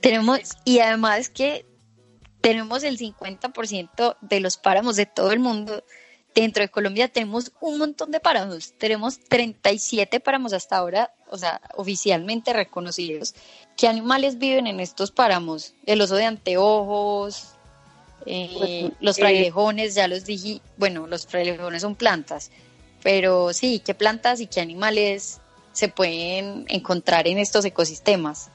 Tenemos, 0.00 0.40
y 0.64 0.80
además 0.80 1.30
que 1.30 1.64
tenemos 2.40 2.84
el 2.84 2.98
50% 2.98 4.16
de 4.20 4.40
los 4.40 4.56
páramos 4.58 4.96
de 4.96 5.06
todo 5.06 5.32
el 5.32 5.40
mundo. 5.40 5.82
Dentro 6.34 6.62
de 6.62 6.68
Colombia 6.68 7.08
tenemos 7.08 7.52
un 7.60 7.78
montón 7.78 8.10
de 8.10 8.20
páramos. 8.20 8.72
Tenemos 8.78 9.18
37 9.18 10.20
páramos 10.20 10.52
hasta 10.52 10.76
ahora, 10.76 11.12
o 11.30 11.38
sea, 11.38 11.60
oficialmente 11.74 12.52
reconocidos. 12.52 13.34
¿Qué 13.76 13.88
animales 13.88 14.38
viven 14.38 14.66
en 14.66 14.80
estos 14.80 15.10
páramos? 15.10 15.74
El 15.86 16.00
oso 16.00 16.14
de 16.14 16.26
anteojos, 16.26 17.54
eh, 18.26 18.50
Pues, 18.58 18.92
los 19.00 19.18
eh, 19.18 19.20
frailejones, 19.20 19.94
ya 19.94 20.06
los 20.08 20.24
dije. 20.24 20.60
Bueno, 20.76 21.06
los 21.06 21.26
frailejones 21.26 21.82
son 21.82 21.94
plantas, 21.96 22.50
pero 23.02 23.52
sí, 23.52 23.80
¿qué 23.84 23.94
plantas 23.94 24.40
y 24.40 24.46
qué 24.46 24.60
animales 24.60 25.40
se 25.72 25.88
pueden 25.88 26.66
encontrar 26.68 27.26
en 27.26 27.38
estos 27.38 27.64
ecosistemas? 27.64 28.50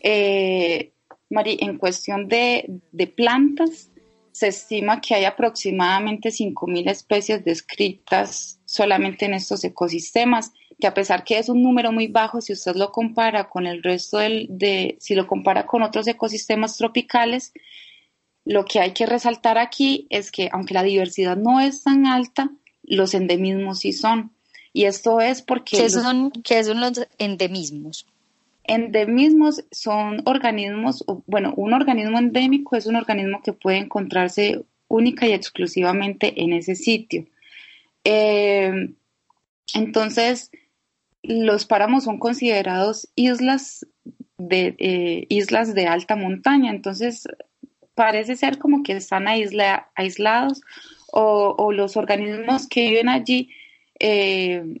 Eh, 0.00 0.92
Mari, 1.30 1.58
en 1.60 1.78
cuestión 1.78 2.28
de, 2.28 2.64
de 2.90 3.06
plantas, 3.06 3.88
se 4.32 4.48
estima 4.48 5.00
que 5.00 5.14
hay 5.14 5.24
aproximadamente 5.24 6.30
5.000 6.30 6.88
especies 6.90 7.44
descritas 7.44 8.58
solamente 8.64 9.26
en 9.26 9.34
estos 9.34 9.62
ecosistemas, 9.64 10.52
que 10.80 10.86
a 10.86 10.94
pesar 10.94 11.22
que 11.22 11.38
es 11.38 11.48
un 11.48 11.62
número 11.62 11.92
muy 11.92 12.08
bajo, 12.08 12.40
si 12.40 12.52
usted 12.54 12.74
lo 12.74 12.90
compara 12.90 13.48
con 13.48 13.66
el 13.66 13.82
resto 13.82 14.18
del, 14.18 14.46
de, 14.50 14.96
si 15.00 15.14
lo 15.14 15.26
compara 15.26 15.66
con 15.66 15.82
otros 15.82 16.06
ecosistemas 16.08 16.76
tropicales, 16.76 17.52
lo 18.44 18.64
que 18.64 18.80
hay 18.80 18.92
que 18.92 19.06
resaltar 19.06 19.58
aquí 19.58 20.06
es 20.10 20.32
que 20.32 20.48
aunque 20.52 20.74
la 20.74 20.82
diversidad 20.82 21.36
no 21.36 21.60
es 21.60 21.84
tan 21.84 22.06
alta, 22.06 22.50
los 22.82 23.14
endemismos 23.14 23.80
sí 23.80 23.92
son. 23.92 24.32
Y 24.72 24.86
esto 24.86 25.20
es 25.20 25.42
porque 25.42 25.76
¿Qué 25.76 25.82
los- 25.84 25.92
son, 25.92 26.30
qué 26.30 26.64
son 26.64 26.80
los 26.80 27.06
endemismos? 27.18 28.06
Endemismos 28.64 29.64
son 29.70 30.22
organismos, 30.24 31.04
bueno, 31.26 31.52
un 31.56 31.72
organismo 31.72 32.18
endémico 32.18 32.76
es 32.76 32.86
un 32.86 32.96
organismo 32.96 33.42
que 33.42 33.52
puede 33.52 33.78
encontrarse 33.78 34.64
única 34.88 35.26
y 35.26 35.32
exclusivamente 35.32 36.42
en 36.42 36.52
ese 36.52 36.74
sitio. 36.74 37.26
Eh, 38.04 38.92
entonces, 39.74 40.50
los 41.22 41.66
páramos 41.66 42.04
son 42.04 42.18
considerados 42.18 43.08
islas 43.14 43.86
de, 44.38 44.74
eh, 44.78 45.26
islas 45.28 45.74
de 45.74 45.86
alta 45.86 46.16
montaña, 46.16 46.70
entonces 46.70 47.26
parece 47.94 48.36
ser 48.36 48.58
como 48.58 48.82
que 48.82 48.92
están 48.92 49.26
aisla- 49.28 49.88
aislados 49.94 50.60
o, 51.12 51.54
o 51.58 51.72
los 51.72 51.96
organismos 51.96 52.66
que 52.68 52.88
viven 52.88 53.08
allí 53.08 53.50
eh, 54.00 54.80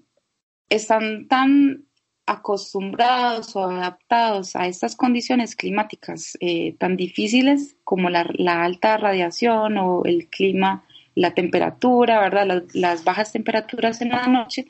están 0.68 1.28
tan 1.28 1.84
acostumbrados 2.26 3.56
o 3.56 3.64
adaptados 3.64 4.54
a 4.54 4.66
estas 4.66 4.94
condiciones 4.96 5.56
climáticas 5.56 6.36
eh, 6.40 6.74
tan 6.78 6.96
difíciles 6.96 7.76
como 7.84 8.10
la, 8.10 8.24
alta 8.62 8.96
radiación 8.96 9.76
o 9.78 10.04
el 10.04 10.28
clima, 10.28 10.84
la 11.14 11.34
temperatura, 11.34 12.20
¿verdad? 12.20 12.64
Las, 12.72 13.04
bajas 13.04 13.32
temperaturas 13.32 14.00
en 14.00 14.10
la 14.10 14.26
noche, 14.26 14.66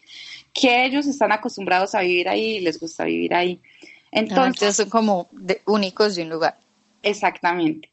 que 0.53 0.85
ellos 0.85 1.07
están 1.07 1.33
acostumbrados 1.33 1.95
a 1.95 2.01
vivir 2.01 2.29
ahí 2.29 2.57
y 2.57 2.61
les 2.61 2.81
gusta 2.81 3.05
vivir 3.05 3.35
ahí. 3.35 3.61
Entonces, 4.11 4.77
son 4.77 4.91
como 4.91 5.29
únicos 5.67 6.17
de 6.17 6.23
un 6.23 6.31
lugar. 6.31 6.57
Exactamente. 7.03 7.91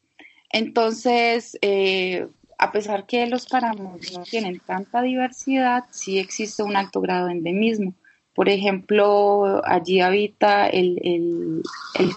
Entonces, 0.51 1.57
eh, 1.61 2.27
a 2.57 2.71
pesar 2.71 3.05
que 3.05 3.25
los 3.27 3.45
páramos 3.45 4.11
no 4.13 4.23
tienen 4.23 4.59
tanta 4.59 5.01
diversidad, 5.01 5.85
sí 5.91 6.19
existe 6.19 6.63
un 6.63 6.75
alto 6.75 7.01
grado 7.01 7.27
de 7.27 7.33
endemismo. 7.33 7.93
Por 8.39 8.47
ejemplo, 8.47 9.61
allí 9.65 9.99
habita 9.99 10.65
el, 10.69 11.61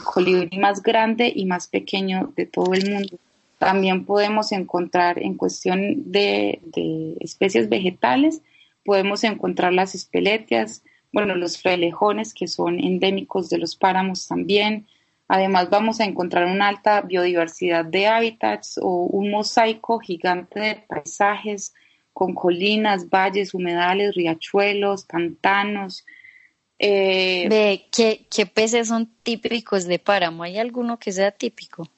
colibrí 0.04 0.56
más 0.56 0.80
grande 0.80 1.32
y 1.34 1.46
más 1.46 1.66
pequeño 1.66 2.32
de 2.36 2.46
todo 2.46 2.74
el 2.74 2.88
mundo. 2.88 3.18
También 3.58 4.04
podemos 4.04 4.52
encontrar 4.52 5.20
en 5.20 5.36
cuestión 5.36 6.12
de, 6.12 6.60
especies 7.18 7.68
vegetales, 7.68 8.40
podemos 8.84 9.24
encontrar 9.24 9.72
las 9.72 9.96
espeletias, 9.96 10.84
bueno, 11.12 11.34
los 11.34 11.60
frailejones 11.60 12.34
que 12.34 12.46
son 12.46 12.78
endémicos 12.78 13.50
de 13.50 13.58
los 13.58 13.74
páramos 13.74 14.28
también. 14.28 14.86
Además 15.26 15.70
vamos 15.70 15.98
a 15.98 16.04
encontrar 16.04 16.46
una 16.46 16.68
alta 16.68 17.00
biodiversidad 17.00 17.84
de 17.84 18.06
hábitats 18.06 18.78
o 18.80 19.06
un 19.06 19.28
mosaico 19.32 19.98
gigante 19.98 20.60
de 20.60 20.84
paisajes, 20.86 21.74
con 22.12 22.34
colinas, 22.34 23.08
valles, 23.08 23.54
humedales, 23.54 24.14
riachuelos, 24.14 25.04
pantanos. 25.04 26.04
Eh, 26.78 27.86
¿qué, 27.92 28.26
¿qué, 28.30 28.46
peces 28.46 28.88
son 28.88 29.12
típicos 29.22 29.86
de 29.86 29.98
páramo? 29.98 30.42
¿Hay 30.42 30.58
alguno 30.58 30.98
que 30.98 31.12
sea 31.12 31.30
típico? 31.30 31.88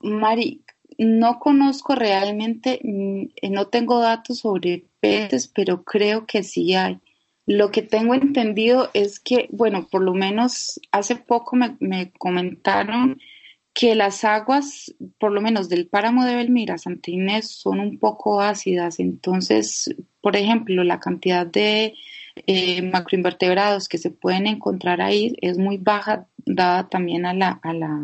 Mari, 0.00 0.64
no 0.98 1.38
conozco 1.38 1.94
realmente, 1.94 2.80
mm, 2.82 3.50
no 3.50 3.66
tengo 3.68 4.00
datos 4.00 4.38
sobre 4.38 4.84
peces, 5.00 5.48
pero 5.48 5.82
creo 5.82 6.26
que 6.26 6.42
sí 6.42 6.74
hay. 6.74 7.00
Lo 7.46 7.70
que 7.70 7.82
tengo 7.82 8.14
entendido 8.14 8.90
es 8.94 9.20
que, 9.20 9.48
bueno, 9.50 9.86
por 9.90 10.02
lo 10.02 10.14
menos 10.14 10.80
hace 10.92 11.16
poco 11.16 11.56
me, 11.56 11.76
me 11.80 12.12
comentaron 12.12 13.18
que 13.74 13.96
las 13.96 14.24
aguas, 14.24 14.94
por 15.18 15.32
lo 15.32 15.40
menos 15.40 15.68
del 15.68 15.88
páramo 15.88 16.24
de 16.24 16.36
Belmira, 16.36 16.78
Santa 16.78 17.10
Inés, 17.10 17.50
son 17.50 17.80
un 17.80 17.98
poco 17.98 18.40
ácidas. 18.40 19.00
Entonces, 19.00 19.92
por 20.20 20.36
ejemplo, 20.36 20.84
la 20.84 21.00
cantidad 21.00 21.44
de 21.44 21.94
eh, 22.46 22.82
macroinvertebrados 22.82 23.88
que 23.88 23.98
se 23.98 24.10
pueden 24.10 24.46
encontrar 24.46 25.00
ahí 25.00 25.36
es 25.40 25.58
muy 25.58 25.76
baja, 25.76 26.28
dada 26.36 26.88
también 26.88 27.26
a 27.26 27.34
la, 27.34 27.58
a 27.62 27.72
la, 27.72 28.00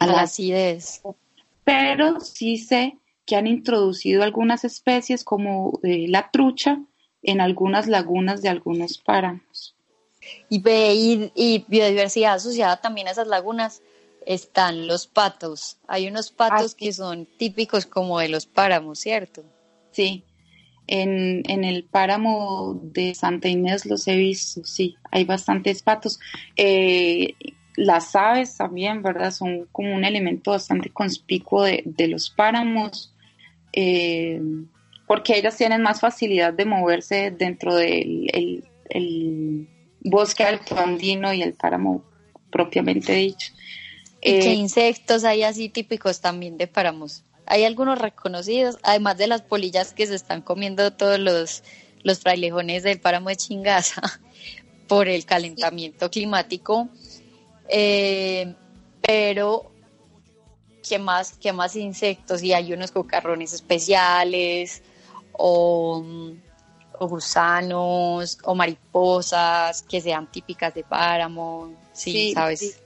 a 0.00 0.06
la 0.06 0.22
acidez. 0.22 1.02
Pero 1.64 2.20
sí 2.20 2.56
sé 2.56 2.96
que 3.26 3.36
han 3.36 3.46
introducido 3.46 4.22
algunas 4.22 4.64
especies 4.64 5.22
como 5.22 5.80
eh, 5.82 6.06
la 6.08 6.30
trucha 6.30 6.80
en 7.22 7.42
algunas 7.42 7.88
lagunas 7.88 8.40
de 8.40 8.48
algunos 8.48 8.96
páramos. 8.96 9.74
Y, 10.48 10.66
y, 10.66 11.30
y 11.34 11.64
biodiversidad 11.68 12.34
asociada 12.34 12.80
también 12.80 13.08
a 13.08 13.10
esas 13.10 13.28
lagunas 13.28 13.82
están 14.26 14.86
los 14.86 15.06
patos. 15.06 15.78
Hay 15.86 16.08
unos 16.08 16.30
patos 16.30 16.72
ah, 16.74 16.76
que 16.78 16.92
son 16.92 17.26
típicos 17.38 17.86
como 17.86 18.18
de 18.18 18.28
los 18.28 18.46
páramos, 18.46 19.00
¿cierto? 19.00 19.44
Sí, 19.92 20.24
en, 20.86 21.42
en, 21.48 21.64
el 21.64 21.84
páramo 21.84 22.80
de 22.82 23.14
Santa 23.14 23.48
Inés 23.48 23.86
los 23.86 24.06
he 24.08 24.16
visto, 24.16 24.64
sí, 24.64 24.96
hay 25.10 25.24
bastantes 25.24 25.82
patos. 25.82 26.20
Eh, 26.56 27.34
las 27.76 28.14
aves 28.14 28.56
también, 28.56 29.02
¿verdad? 29.02 29.30
Son 29.30 29.66
como 29.72 29.94
un 29.94 30.04
elemento 30.04 30.52
bastante 30.52 30.90
conspicuo 30.90 31.64
de, 31.64 31.82
de 31.84 32.08
los 32.08 32.30
páramos, 32.30 33.14
eh, 33.72 34.40
porque 35.06 35.36
ellas 35.36 35.56
tienen 35.56 35.82
más 35.82 36.00
facilidad 36.00 36.52
de 36.52 36.64
moverse 36.64 37.30
dentro 37.30 37.74
del 37.74 38.30
el, 38.32 38.64
el 38.90 39.68
bosque 40.00 40.44
y 40.44 41.42
el 41.42 41.54
páramo 41.54 42.04
propiamente 42.50 43.12
dicho. 43.14 43.52
¿Y 44.24 44.40
qué 44.40 44.52
eh, 44.52 44.54
insectos 44.54 45.24
hay 45.24 45.42
así 45.42 45.68
típicos 45.68 46.20
también 46.20 46.56
de 46.56 46.66
páramos? 46.66 47.22
Hay 47.44 47.64
algunos 47.64 47.98
reconocidos, 47.98 48.78
además 48.82 49.18
de 49.18 49.26
las 49.26 49.42
polillas 49.42 49.92
que 49.92 50.06
se 50.06 50.14
están 50.14 50.40
comiendo 50.40 50.94
todos 50.94 51.18
los, 51.18 51.62
los 52.02 52.20
frailejones 52.20 52.84
del 52.84 53.00
páramo 53.00 53.28
de 53.28 53.36
Chingaza 53.36 54.02
por 54.88 55.08
el 55.08 55.26
calentamiento 55.26 56.10
climático. 56.10 56.88
Eh, 57.68 58.54
pero, 59.02 59.70
¿qué 60.88 60.98
más, 60.98 61.34
¿qué 61.34 61.52
más 61.52 61.76
insectos? 61.76 62.42
Y 62.42 62.54
hay 62.54 62.72
unos 62.72 62.92
cocarrones 62.92 63.52
especiales, 63.52 64.82
o, 65.32 66.02
gusanos, 66.98 68.38
o 68.42 68.54
mariposas 68.54 69.82
que 69.82 70.00
sean 70.00 70.32
típicas 70.32 70.72
de 70.72 70.82
páramo. 70.82 71.74
Sí, 71.92 72.32
¿sabes? 72.32 72.80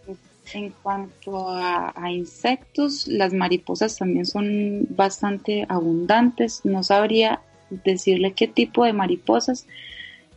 En 0.54 0.70
cuanto 0.82 1.50
a, 1.50 1.92
insectos, 2.10 3.06
las 3.06 3.34
mariposas 3.34 3.96
también 3.98 4.24
son 4.24 4.86
bastante 4.90 5.66
abundantes. 5.68 6.62
No 6.64 6.82
sabría 6.82 7.42
decirle 7.84 8.32
qué 8.32 8.48
tipo 8.48 8.84
de 8.84 8.92
mariposas, 8.92 9.66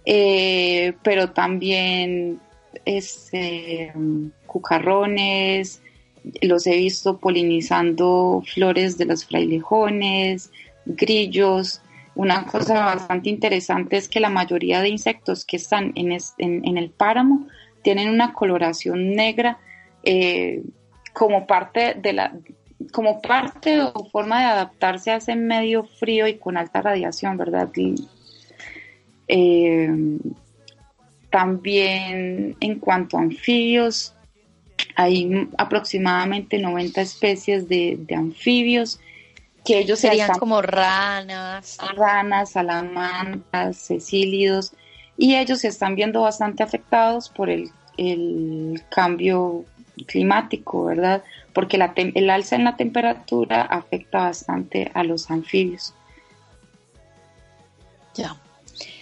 eh, 0.06 0.93
pero 1.04 1.32
también 1.32 2.39
este, 2.86 3.93
cucarrones, 4.47 5.82
los 6.41 6.67
he 6.67 6.76
visto 6.76 7.17
polinizando 7.17 8.43
flores 8.45 8.97
de 8.97 9.06
los 9.06 9.26
frailejones, 9.26 10.52
grillos. 10.86 11.82
Una 12.15 12.45
cosa 12.45 12.86
bastante 12.86 13.30
interesante 13.30 13.95
es 13.95 14.10
que 14.10 14.19
la 14.19 14.30
mayoría 14.30 14.82
de 14.82 14.89
insectos 14.89 15.45
que 15.45 15.56
están 15.56 15.93
en 15.95 16.78
el 16.78 16.89
páramo 16.89 17.47
tienen 17.82 18.10
una 18.10 18.34
coloración 18.34 19.13
negra 19.15 19.58
eh, 20.03 20.63
como 21.13 21.45
parte 21.45 21.95
de 21.95 22.13
la 22.13 22.33
como 22.91 23.21
parte 23.21 23.81
o 23.81 24.05
forma 24.11 24.39
de 24.39 24.45
adaptarse 24.45 25.11
a 25.11 25.17
ese 25.17 25.35
medio 25.35 25.83
frío 25.83 26.27
y 26.27 26.37
con 26.37 26.57
alta 26.57 26.81
radiación, 26.81 27.37
¿verdad? 27.37 27.69
Eh, 29.27 29.89
también 31.29 32.57
en 32.59 32.79
cuanto 32.79 33.17
a 33.17 33.21
anfibios, 33.21 34.13
hay 34.95 35.47
aproximadamente 35.57 36.57
90 36.57 37.01
especies 37.01 37.69
de, 37.69 37.99
anfibios 38.15 38.99
que 39.63 39.79
ellos 39.79 39.99
serían 39.99 40.31
como 40.39 40.61
ranas, 40.61 41.77
ranas, 41.95 42.51
salamandras, 42.51 43.87
cecílidos, 43.87 44.73
y 45.17 45.35
ellos 45.35 45.59
se 45.59 45.67
están 45.67 45.95
viendo 45.95 46.21
bastante 46.21 46.63
afectados 46.63 47.29
por 47.29 47.49
el, 47.49 47.69
el 47.95 48.81
cambio 48.89 49.65
climático, 50.06 50.86
¿verdad? 50.86 51.23
Porque 51.54 51.77
la 51.77 51.93
el 51.95 52.30
alza 52.30 52.56
en 52.56 52.63
la 52.63 52.75
temperatura 52.75 53.62
afecta 53.62 54.23
bastante 54.23 54.91
a 54.93 55.04
los 55.04 55.30
anfibios. 55.30 55.93
Ya. 58.15 58.36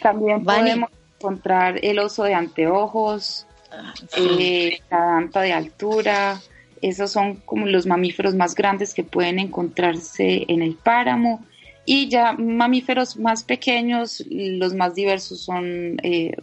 También 0.02 0.44
podemos 0.44 0.90
encontrar 1.18 1.80
el 1.84 2.00
oso 2.00 2.24
de 2.24 2.34
anteojos, 2.34 3.46
ah, 3.72 3.94
eh, 4.18 4.80
la 4.90 5.00
danta 5.00 5.42
de 5.42 5.54
altura. 5.54 6.42
Esos 6.82 7.12
son 7.12 7.36
como 7.38 7.66
los 7.66 7.86
mamíferos 7.86 8.36
más 8.36 8.56
grandes 8.56 8.94
que 8.94 9.04
pueden 9.04 9.40
encontrarse 9.40 10.46
en 10.48 10.62
el 10.62 10.76
páramo. 10.76 11.46
Y 11.86 12.08
ya 12.08 12.34
mamíferos 12.34 13.18
más 13.18 13.44
pequeños, 13.44 14.24
los 14.30 14.74
más 14.74 14.96
diversos 14.96 15.42
son 15.42 15.98
eh, 16.04 16.36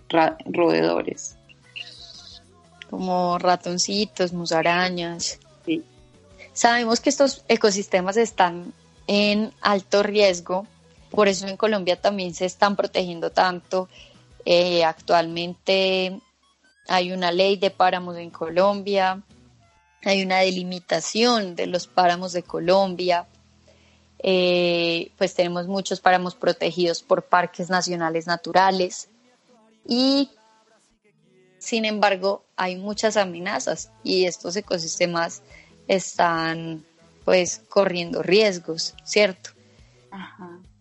roedores 0.45 1.39
como 2.91 3.39
ratoncitos, 3.39 4.33
musarañas. 4.33 5.39
Sabemos 6.53 7.01
que 7.01 7.11
estos 7.11 7.45
ecosistemas 7.49 8.17
están 8.17 8.73
en 9.07 9.53
alto 9.61 10.03
riesgo, 10.03 10.67
por 11.11 11.29
eso 11.29 11.47
en 11.47 11.57
Colombia 11.57 12.01
también 12.01 12.35
se 12.35 12.47
están 12.47 12.77
protegiendo 12.77 13.31
tanto. 13.31 13.89
Eh, 14.45 14.85
actualmente 14.85 16.21
hay 16.89 17.13
una 17.13 17.33
ley 17.33 17.57
de 17.57 17.71
páramos 17.71 18.17
en 18.17 18.31
Colombia, 18.31 19.23
hay 20.05 20.23
una 20.23 20.39
delimitación 20.39 21.57
de 21.57 21.67
los 21.67 21.87
páramos 21.87 22.33
de 22.33 22.43
Colombia, 22.43 23.27
eh, 24.19 25.11
pues 25.19 25.35
tenemos 25.35 25.67
muchos 25.67 26.01
páramos 26.01 26.35
protegidos 26.35 27.03
por 27.03 27.25
parques 27.25 27.71
nacionales 27.71 28.27
naturales 28.27 29.09
y 29.87 30.31
sin 31.67 31.85
embargo, 31.85 32.45
hay 32.55 32.77
muchas 32.77 33.17
amenazas 33.17 33.91
y 34.05 34.27
estos 34.27 34.55
ecosistemas 34.55 35.43
están 35.89 36.85
pues 37.25 37.61
corriendo 37.69 38.23
riesgos, 38.23 38.95
¿cierto? 39.03 39.51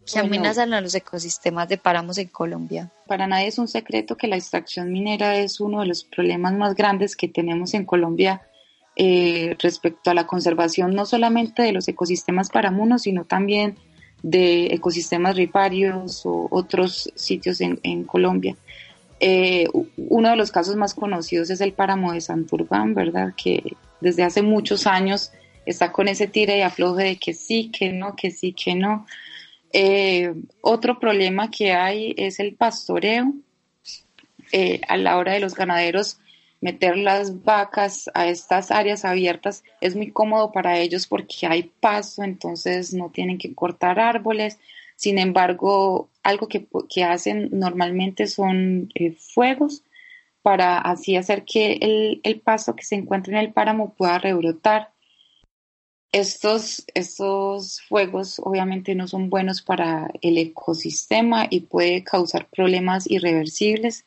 que 0.06 0.20
amenazan 0.20 0.76
a 0.76 0.82
los 0.82 0.94
ecosistemas 0.94 1.68
de 1.68 1.80
páramos 1.80 2.20
en 2.20 2.28
Colombia. 2.28 2.92
Para 3.08 3.26
nadie 3.26 3.48
es 3.48 3.58
un 3.58 3.68
secreto 3.68 4.16
que 4.16 4.28
la 4.28 4.36
extracción 4.36 4.92
minera 4.92 5.38
es 5.40 5.60
uno 5.60 5.80
de 5.80 5.88
los 5.88 6.04
problemas 6.04 6.54
más 6.54 6.76
grandes 6.76 7.16
que 7.16 7.28
tenemos 7.28 7.74
en 7.74 7.86
Colombia 7.86 8.44
eh, 8.96 9.56
respecto 9.58 10.12
a 10.12 10.14
la 10.14 10.28
conservación 10.28 10.94
no 10.94 11.08
solamente 11.08 11.64
de 11.64 11.72
los 11.72 11.88
ecosistemas 11.88 12.52
paramunos, 12.52 13.02
sino 13.02 13.26
también 13.26 13.80
de 14.22 14.68
ecosistemas 14.68 15.36
riparios 15.36 16.28
o 16.28 16.48
otros 16.52 17.12
sitios 17.16 17.60
en, 17.60 18.04
Colombia. 18.04 18.56
Eh, 19.28 19.68
uno 19.98 20.30
de 20.30 20.36
los 20.36 20.52
casos 20.52 20.76
más 20.76 20.94
conocidos 20.94 21.50
es 21.50 21.60
el 21.60 21.74
páramo 21.74 22.14
de 22.14 22.22
Santurbán, 22.22 22.94
¿verdad? 22.94 23.34
Que 23.36 23.76
desde 24.00 24.22
hace 24.22 24.44
muchos 24.44 24.86
años 24.86 25.32
está 25.66 25.92
con 25.92 26.08
ese 26.08 26.28
tira 26.28 26.56
y 26.56 26.62
afloje 26.62 27.06
de 27.06 27.16
que 27.18 27.34
sí, 27.34 27.72
que 27.72 27.92
no, 27.92 28.16
que 28.16 28.30
sí, 28.30 28.54
que 28.54 28.76
no. 28.76 29.08
Eh, 29.74 30.32
otro 30.62 31.00
problema 31.00 31.50
que 31.50 31.74
hay 31.74 32.14
es 32.18 32.40
el 32.40 32.54
pastoreo. 32.54 33.34
Eh, 34.52 34.80
a 34.88 34.96
la 34.96 35.18
hora 35.18 35.34
de 35.34 35.40
los 35.40 35.56
ganaderos 35.56 36.20
meter 36.62 36.96
las 36.96 37.44
vacas 37.44 38.12
a 38.14 38.28
estas 38.28 38.70
áreas 38.70 39.06
abiertas 39.06 39.64
es 39.82 39.96
muy 39.96 40.12
cómodo 40.12 40.52
para 40.52 40.78
ellos 40.78 41.08
porque 41.08 41.48
hay 41.48 41.64
paso, 41.80 42.22
entonces 42.22 42.94
no 42.94 43.10
tienen 43.10 43.40
que 43.40 43.56
cortar 43.56 44.00
árboles. 44.00 44.60
Sin 44.96 45.18
embargo, 45.18 46.10
algo 46.26 46.48
que, 46.48 47.04
hacen 47.04 47.50
normalmente 47.52 48.26
son 48.26 48.92
eh, 48.96 49.12
fuegos 49.12 49.84
para 50.42 50.80
así 50.80 51.16
hacer 51.16 51.46
que 51.46 51.74
el, 51.82 52.20
el 52.24 52.42
paso 52.42 52.76
que 52.76 52.84
se 52.84 52.96
encuentra 52.96 53.34
en 53.34 53.46
el 53.46 53.54
páramo 53.54 53.94
pueda 53.94 54.18
rebrotar. 54.18 54.92
Estos, 56.12 56.86
estos 56.94 57.82
fuegos 57.82 58.40
obviamente 58.44 58.96
no 58.96 59.08
son 59.08 59.30
buenos 59.30 59.62
para 59.62 60.10
el 60.22 60.38
ecosistema 60.38 61.46
y 61.50 61.62
puede 61.62 62.04
causar 62.04 62.48
problemas 62.50 63.10
irreversibles. 63.10 64.06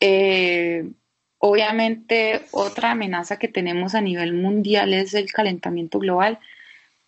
Eh, 0.00 0.90
obviamente 1.38 2.42
otra 2.52 2.92
amenaza 2.92 3.38
que 3.38 3.48
tenemos 3.48 3.94
a 3.94 4.00
nivel 4.00 4.32
mundial 4.32 4.94
es 4.94 5.12
el 5.12 5.30
calentamiento 5.30 5.98
global, 5.98 6.38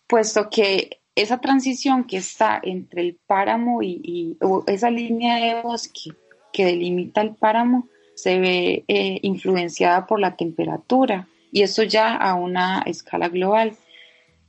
puesto 0.07 0.49
que 0.51 0.99
esa 1.15 1.39
transición 1.39 2.03
que 2.03 2.17
está 2.17 2.59
entre 2.61 3.01
el 3.01 3.15
páramo 3.27 3.81
y, 3.81 4.37
esa 4.67 4.91
línea 4.91 5.37
de 5.37 5.61
bosque 5.61 6.11
que 6.51 6.65
delimita 6.65 7.21
el 7.21 7.35
páramo 7.35 7.87
se 8.15 8.39
ve 8.39 8.83
eh, 8.87 9.19
influenciada 9.23 10.05
por 10.07 10.19
la 10.19 10.35
temperatura 10.35 11.27
y 11.51 11.61
eso 11.61 11.83
ya 11.83 12.15
a 12.15 12.35
una 12.35 12.83
escala 12.85 13.29
global. 13.29 13.75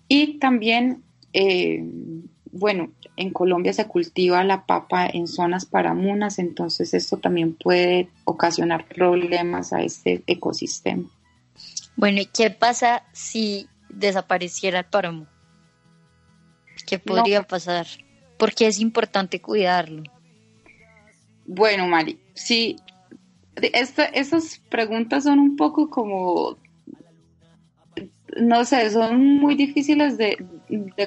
Y 0.09 0.39
también, 0.39 1.05
eh, 1.33 1.85
bueno, 2.51 2.91
en 3.17 3.31
Colombia 3.31 3.73
se 3.73 3.87
cultiva 3.87 4.43
la 4.45 4.67
papa 4.67 5.07
en 5.07 5.27
zonas 5.27 5.67
paramunas, 5.67 6.39
entonces 6.39 6.95
esto 6.95 7.17
también 7.17 7.55
puede 7.55 8.09
ocasionar 8.25 8.87
problemas 8.87 9.73
a 9.73 9.83
este 9.83 10.23
ecosistema. 10.27 11.09
Bueno, 11.97 12.21
¿y 12.21 12.27
qué 12.27 12.51
pasa 12.51 13.05
si 13.13 13.69
desapareciera 13.89 14.81
el 14.81 14.85
páramo? 14.87 15.27
¿Qué 16.87 16.99
podría 16.99 17.43
pasar? 17.43 17.87
Porque 18.39 18.67
es 18.67 18.79
importante 18.81 19.41
cuidarlo. 19.41 20.05
Bueno, 21.47 21.87
Mari, 21.87 22.19
sí, 22.35 22.77
estas 23.57 24.61
preguntas 24.69 25.25
son 25.25 25.39
un 25.39 25.57
poco 25.57 25.91
como 25.91 26.57
no 28.37 28.65
sé, 28.65 28.91
son 28.91 29.25
muy 29.25 29.55
difíciles 29.55 30.19
de, 30.19 30.37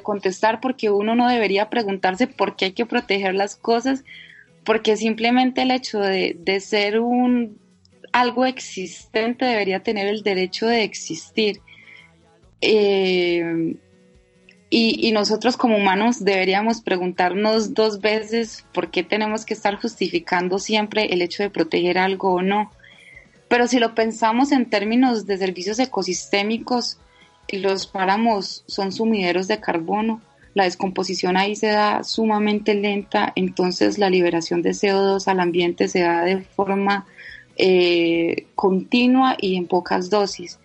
contestar 0.04 0.60
porque 0.60 0.90
uno 0.90 1.16
no 1.16 1.30
debería 1.30 1.70
preguntarse 1.70 2.28
por 2.28 2.56
qué 2.56 2.66
hay 2.66 2.72
que 2.72 2.86
proteger 2.86 3.36
las 3.36 3.56
cosas, 3.56 4.04
porque 4.64 4.98
simplemente 4.98 5.62
el 5.62 5.72
hecho 5.72 6.00
de, 6.00 6.60
ser 6.60 7.00
un 7.00 7.60
algo 8.12 8.46
existente 8.46 9.46
debería 9.46 9.82
tener 9.82 10.08
el 10.08 10.24
derecho 10.24 10.66
de 10.66 10.84
existir. 10.84 11.62
Eh, 12.62 13.76
y, 14.72 15.12
nosotros 15.14 15.58
como 15.58 15.78
humanos 15.78 16.24
deberíamos 16.24 16.82
preguntarnos 16.82 17.74
dos 17.74 18.02
veces 18.02 18.66
por 18.72 18.92
qué 18.92 19.02
tenemos 19.04 19.44
que 19.44 19.56
estar 19.56 19.82
justificando 19.82 20.60
siempre 20.60 21.06
el 21.06 21.24
hecho 21.24 21.42
de 21.42 21.50
proteger 21.50 21.98
algo 21.98 22.34
o 22.34 22.42
no. 22.44 22.72
Pero 23.48 23.66
si 23.66 23.80
lo 23.80 23.96
pensamos 23.96 24.52
en 24.52 24.70
términos 24.70 25.26
de 25.26 25.38
servicios 25.38 25.80
ecosistémicos, 25.80 27.00
los 27.52 27.88
páramos 27.88 28.64
son 28.68 28.92
sumideros 28.92 29.48
de 29.48 29.60
carbono, 29.60 30.22
la 30.54 30.66
descomposición 30.66 31.36
ahí 31.36 31.56
se 31.56 31.68
da 31.68 32.04
sumamente 32.04 32.76
lenta, 32.76 33.34
entonces 33.36 33.98
la 33.98 34.12
liberación 34.12 34.62
de 34.62 34.72
CO2 34.72 35.28
al 35.28 35.40
ambiente 35.40 35.88
se 35.88 36.02
da 36.02 36.24
de 36.24 36.42
forma 36.42 37.08
eh, 37.56 38.46
continua 38.54 39.36
y 39.40 39.56
en 39.56 39.68
pocas 39.68 40.12
dosis. 40.12 40.60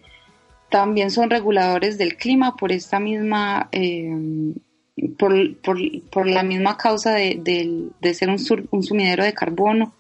También 0.75 1.13
son 1.13 1.31
reguladores 1.31 1.99
del 1.99 2.17
clima 2.17 2.57
por 2.57 2.73
esta 2.73 2.99
misma, 2.99 3.69
eh, 3.71 4.13
por, 5.17 6.27
la 6.27 6.43
misma 6.43 6.77
causa 6.77 7.13
de, 7.15 7.93
ser 8.13 8.29
un 8.29 8.83
sumidero 8.83 9.23
de 9.23 9.33
carbono 9.33 9.95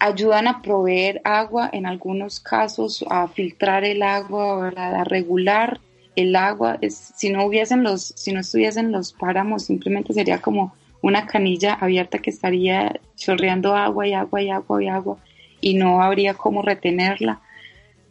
ayudan 0.00 0.48
a 0.48 0.62
proveer 0.62 1.20
agua, 1.24 1.68
en 1.70 1.84
algunos 1.84 2.40
casos 2.40 3.04
a 3.10 3.28
filtrar 3.28 3.84
el 3.84 4.02
agua, 4.02 4.68
a 4.74 5.04
regular 5.04 5.78
el 6.16 6.34
agua. 6.34 6.78
si 6.88 7.28
no 7.28 7.44
hubiesen 7.44 7.82
los, 7.82 8.14
si 8.16 8.32
no 8.32 8.40
estuviesen 8.40 8.92
los 8.92 9.12
páramos, 9.12 9.66
simplemente 9.66 10.14
sería 10.14 10.40
como 10.40 10.74
una 11.02 11.26
canilla 11.26 11.74
abierta 11.74 12.18
que 12.20 12.30
estaría 12.30 12.98
chorreando 13.14 13.76
agua 13.76 14.08
y 14.08 14.14
agua 14.14 14.40
y 14.40 14.48
agua 14.48 14.82
y 14.82 14.88
agua 14.88 15.18
y 15.60 15.74
no 15.74 16.00
habría 16.00 16.32
cómo 16.32 16.62
retenerla. 16.62 17.42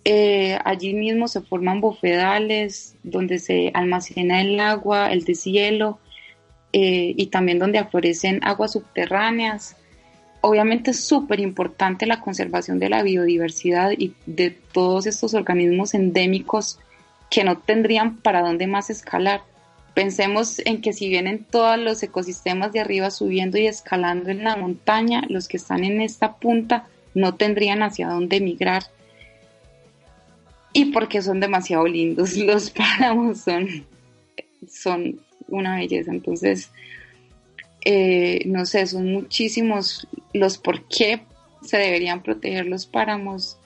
Eh, 0.10 0.58
allí 0.64 0.94
mismo 0.94 1.28
se 1.28 1.42
forman 1.42 1.82
bofedales 1.82 2.96
donde 3.04 3.40
se 3.40 3.72
almacena 3.74 4.40
el 4.40 4.58
agua, 4.60 5.12
el 5.12 5.26
deshielo 5.26 6.00
eh, 6.72 7.14
y 7.18 7.26
también 7.28 7.60
donde 7.60 7.80
aflorecen 7.80 8.40
aguas 8.42 8.72
subterráneas 8.72 9.76
obviamente 10.42 10.92
es 10.92 11.04
súper 11.04 11.40
importante 11.40 12.06
la 12.06 12.22
conservación 12.22 12.80
de 12.80 12.90
la 12.90 13.04
biodiversidad 13.04 13.92
y 13.98 14.14
de 14.26 14.52
todos 14.52 15.06
estos 15.06 15.34
organismos 15.34 15.94
endémicos 15.94 16.80
que 17.30 17.44
no 17.44 17.58
tendrían 17.58 18.18
para 18.18 18.42
dónde 18.42 18.68
más 18.68 18.90
escalar. 18.90 19.42
Pensemos 19.94 20.60
en 20.60 20.82
que 20.82 20.94
si 20.94 21.10
vienen 21.10 21.44
todos 21.44 21.78
los 21.78 22.02
ecosistemas 22.04 22.72
de 22.72 22.80
arriba 22.80 23.10
subiendo 23.10 23.58
y 23.58 23.68
escalando 23.68 24.30
en 24.30 24.44
la 24.44 24.56
montaña, 24.56 25.24
los 25.28 25.48
que 25.48 25.58
están 25.58 25.84
en 25.84 26.02
esta 26.02 26.36
punta 26.36 26.88
no 27.14 27.36
tendrían 27.36 27.82
hacia 27.82 28.08
dónde 28.08 28.40
migrar. 28.40 28.84
Y 30.78 30.86
porque 30.92 31.24
son 31.24 31.40
demasiado 31.40 31.88
lindos, 31.88 32.38
los 32.38 32.70
páramos 32.70 33.40
son, 33.40 33.84
son 34.70 35.20
una 35.48 35.76
belleza. 35.76 36.12
Entonces, 36.12 36.70
eh, 37.84 38.44
no 38.46 38.64
sé, 38.68 38.86
son 38.86 39.12
muchísimos 39.12 40.08
los 40.34 40.60
por 40.60 40.84
qué 40.84 41.22
se 41.64 41.78
deberían 41.78 42.22
proteger 42.22 42.68
los 42.68 42.86
páramos, 42.86 43.58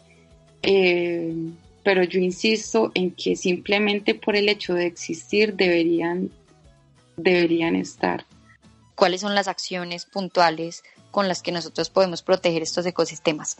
eh, 0.64 1.36
pero 1.84 2.02
yo 2.04 2.22
insisto 2.22 2.94
en 2.94 3.12
que 3.12 3.36
simplemente 3.36 4.16
por 4.16 4.38
el 4.38 4.48
hecho 4.48 4.74
de 4.74 4.86
existir 4.86 5.56
deberían, 5.56 6.32
deberían 7.18 7.76
estar. 7.76 8.24
¿Cuáles 8.96 9.20
son 9.20 9.36
las 9.36 9.50
acciones 9.50 10.06
puntuales 10.06 10.82
con 11.12 11.28
las 11.28 11.42
que 11.42 11.52
nosotros 11.52 11.90
podemos 11.90 12.22
proteger 12.22 12.62
estos 12.62 12.86
ecosistemas? 12.86 13.58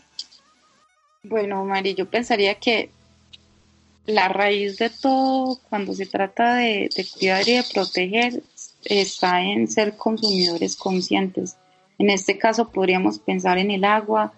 Bueno, 1.22 1.62
Mari, 1.66 1.92
yo 1.92 2.08
pensaría 2.08 2.54
que 2.54 2.88
la 4.06 4.28
raíz 4.28 4.78
de 4.78 4.90
todo 4.90 5.60
cuando 5.68 5.94
se 5.94 6.06
trata 6.06 6.56
de 6.56 6.90
cuidar 7.18 7.48
y 7.48 7.56
de 7.56 7.64
proteger 7.72 8.42
está 8.84 9.42
en 9.42 9.68
ser 9.68 9.96
consumidores 9.96 10.76
conscientes. 10.76 11.56
En 11.98 12.10
este 12.10 12.38
caso 12.38 12.70
podríamos 12.70 13.18
pensar 13.18 13.58
en 13.58 13.70
el 13.70 13.84
agua 13.84 14.32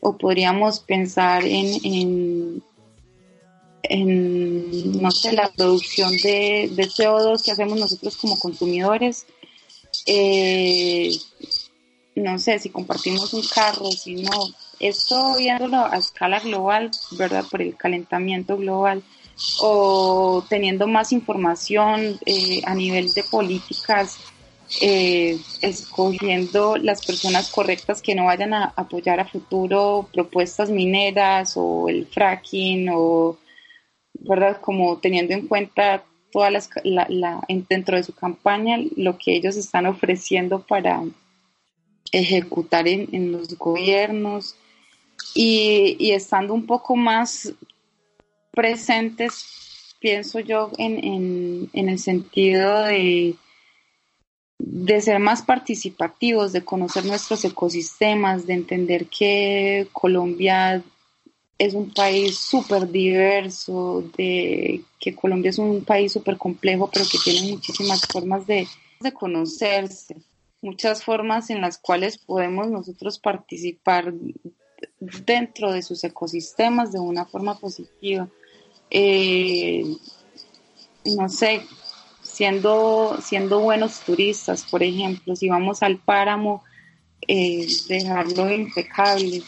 o 0.00 0.16
podríamos 0.16 0.80
pensar 0.80 1.44
en, 1.44 2.62
no 3.90 5.10
sé, 5.10 5.32
la 5.32 5.50
producción 5.50 6.12
de, 6.12 6.70
CO2 6.76 7.42
que 7.42 7.50
hacemos 7.50 7.78
nosotros 7.78 8.16
como 8.16 8.38
consumidores. 8.38 9.26
Eh, 10.06 11.10
no 12.14 12.38
sé, 12.38 12.58
si 12.58 12.70
compartimos 12.70 13.32
un 13.32 13.42
carro, 13.42 13.90
si 13.90 14.14
no, 14.16 14.30
esto 14.80 15.36
viéndolo 15.36 15.84
a 15.84 15.96
escala 15.96 16.40
global, 16.40 16.90
¿verdad? 17.12 17.44
Por 17.50 17.62
el 17.62 17.76
calentamiento 17.76 18.56
global 18.56 19.02
o 19.60 20.44
teniendo 20.48 20.86
más 20.86 21.12
información 21.12 22.18
eh, 22.26 22.60
a 22.64 22.74
nivel 22.74 23.12
de 23.12 23.22
políticas, 23.22 24.18
eh, 24.82 25.38
escogiendo 25.62 26.76
las 26.76 27.04
personas 27.04 27.50
correctas 27.50 28.02
que 28.02 28.14
no 28.14 28.26
vayan 28.26 28.52
a 28.52 28.72
apoyar 28.76 29.20
a 29.20 29.24
futuro 29.24 30.08
propuestas 30.12 30.70
mineras 30.70 31.54
o 31.56 31.88
el 31.88 32.06
fracking 32.06 32.88
o, 32.92 33.38
¿verdad? 34.14 34.60
Como 34.60 34.98
teniendo 34.98 35.34
en 35.34 35.46
cuenta 35.46 36.04
toda 36.30 36.50
la, 36.50 37.46
dentro 37.68 37.96
de 37.96 38.02
su 38.02 38.14
campaña 38.14 38.78
lo 38.96 39.16
que 39.16 39.34
ellos 39.34 39.56
están 39.56 39.86
ofreciendo 39.86 40.60
para 40.60 41.02
ejecutar 42.12 42.88
en, 42.88 43.32
los 43.32 43.56
gobiernos 43.56 44.54
y, 45.34 46.12
estando 46.12 46.54
un 46.54 46.66
poco 46.66 46.96
más 46.96 47.52
presentes, 48.52 49.44
pienso 50.00 50.40
yo, 50.40 50.70
en, 50.78 51.68
en 51.72 51.88
el 51.88 51.98
sentido 51.98 52.82
de 52.84 53.36
de 54.58 55.00
ser 55.00 55.20
más 55.20 55.42
participativos, 55.42 56.52
de 56.52 56.64
conocer 56.64 57.04
nuestros 57.04 57.44
ecosistemas, 57.44 58.46
de 58.46 58.54
entender 58.54 59.06
que 59.06 59.88
Colombia 59.92 60.82
es 61.58 61.74
un 61.74 61.92
país 61.92 62.38
súper 62.38 62.90
diverso, 62.90 64.04
de 64.16 64.82
que 64.98 65.14
Colombia 65.14 65.50
es 65.50 65.58
un 65.58 65.84
país 65.84 66.12
súper 66.12 66.36
complejo, 66.36 66.90
pero 66.92 67.06
que 67.10 67.18
tiene 67.18 67.52
muchísimas 67.52 68.02
formas 68.06 68.46
de, 68.46 68.66
de 69.00 69.12
conocerse, 69.12 70.16
muchas 70.60 71.04
formas 71.04 71.50
en 71.50 71.60
las 71.60 71.78
cuales 71.78 72.18
podemos 72.18 72.68
nosotros 72.68 73.18
participar 73.18 74.12
dentro 75.00 75.72
de 75.72 75.82
sus 75.82 76.02
ecosistemas 76.04 76.92
de 76.92 77.00
una 77.00 77.24
forma 77.24 77.58
positiva. 77.58 78.28
Eh, 78.90 79.84
no 81.04 81.28
sé, 81.28 81.62
siendo, 82.22 83.18
siendo 83.22 83.60
buenos 83.60 84.00
turistas, 84.00 84.64
por 84.64 84.82
ejemplo, 84.82 85.34
si 85.36 85.48
vamos 85.48 85.82
al 85.82 85.98
páramo, 85.98 86.62
eh, 87.26 87.66
dejarlo 87.88 88.50
impecable, 88.50 89.42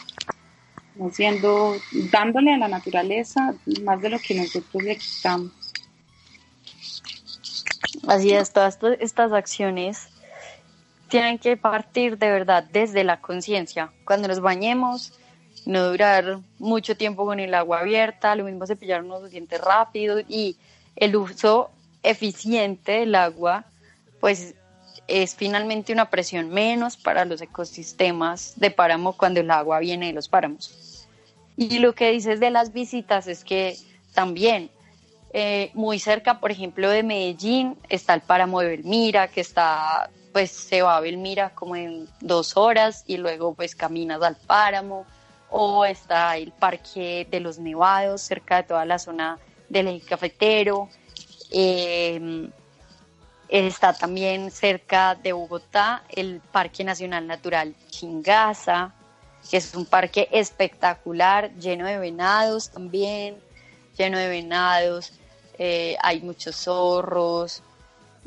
siendo, 1.11 1.75
dándole 2.11 2.53
a 2.53 2.57
la 2.57 2.67
naturaleza 2.67 3.55
más 3.83 4.01
de 4.01 4.09
lo 4.09 4.19
que 4.19 4.35
nosotros 4.35 4.83
le 4.83 4.97
quitamos. 4.97 5.51
Así 8.07 8.31
es, 8.31 8.51
todas 8.51 8.79
estas 8.99 9.31
acciones 9.31 10.09
tienen 11.07 11.39
que 11.39 11.57
partir 11.57 12.17
de 12.17 12.31
verdad 12.31 12.63
desde 12.71 13.03
la 13.03 13.19
conciencia. 13.19 13.91
Cuando 14.05 14.27
nos 14.27 14.39
bañemos, 14.39 15.13
no 15.65 15.89
durar 15.89 16.39
mucho 16.59 16.95
tiempo 16.95 17.25
con 17.25 17.39
el 17.39 17.53
agua 17.53 17.79
abierta, 17.79 18.35
lo 18.35 18.43
mismo 18.43 18.65
cepillarnos 18.65 19.21
los 19.21 19.31
dientes 19.31 19.61
rápido 19.61 20.19
y 20.27 20.57
el 20.95 21.15
uso 21.15 21.71
eficiente 22.03 22.93
del 22.93 23.15
agua, 23.15 23.65
pues 24.19 24.55
es 25.07 25.35
finalmente 25.35 25.93
una 25.93 26.09
presión 26.09 26.49
menos 26.49 26.97
para 26.97 27.25
los 27.25 27.41
ecosistemas 27.41 28.53
de 28.57 28.71
páramo 28.71 29.17
cuando 29.17 29.39
el 29.39 29.51
agua 29.51 29.79
viene 29.79 30.07
de 30.07 30.13
los 30.13 30.29
páramos. 30.29 31.07
Y 31.57 31.79
lo 31.79 31.93
que 31.93 32.11
dices 32.11 32.39
de 32.39 32.49
las 32.49 32.73
visitas 32.73 33.27
es 33.27 33.43
que 33.43 33.77
también 34.13 34.71
eh, 35.33 35.71
muy 35.73 35.99
cerca, 35.99 36.39
por 36.39 36.51
ejemplo, 36.51 36.89
de 36.89 37.03
Medellín 37.03 37.77
está 37.89 38.13
el 38.13 38.21
páramo 38.21 38.61
de 38.61 38.69
Belmira, 38.69 39.27
que 39.27 39.41
está, 39.41 40.09
pues 40.33 40.51
se 40.51 40.81
va 40.81 40.97
a 40.97 41.01
Belmira 41.01 41.51
como 41.51 41.75
en 41.75 42.07
dos 42.19 42.57
horas 42.57 43.03
y 43.07 43.17
luego 43.17 43.53
pues 43.53 43.75
caminas 43.75 44.21
al 44.21 44.35
páramo, 44.35 45.05
o 45.51 45.85
está 45.85 46.37
el 46.37 46.51
Parque 46.51 47.27
de 47.29 47.39
los 47.39 47.59
Nevados, 47.59 48.21
cerca 48.21 48.57
de 48.57 48.63
toda 48.63 48.85
la 48.85 48.97
zona 48.97 49.37
del 49.69 49.87
eje 49.87 50.05
cafetero, 50.07 50.89
eh, 51.51 52.49
está 53.49 53.93
también 53.93 54.49
cerca 54.49 55.13
de 55.15 55.33
Bogotá 55.33 56.03
el 56.09 56.39
Parque 56.39 56.85
Nacional 56.85 57.27
Natural 57.27 57.75
Chingaza, 57.89 58.93
que 59.49 59.57
es 59.57 59.75
un 59.75 59.85
parque 59.85 60.29
espectacular, 60.31 61.53
lleno 61.55 61.85
de 61.85 61.99
venados 61.99 62.69
también, 62.69 63.35
lleno 63.97 64.17
de 64.17 64.29
venados, 64.29 65.11
eh, 65.59 65.97
hay 66.01 66.21
muchos 66.21 66.55
zorros 66.55 67.61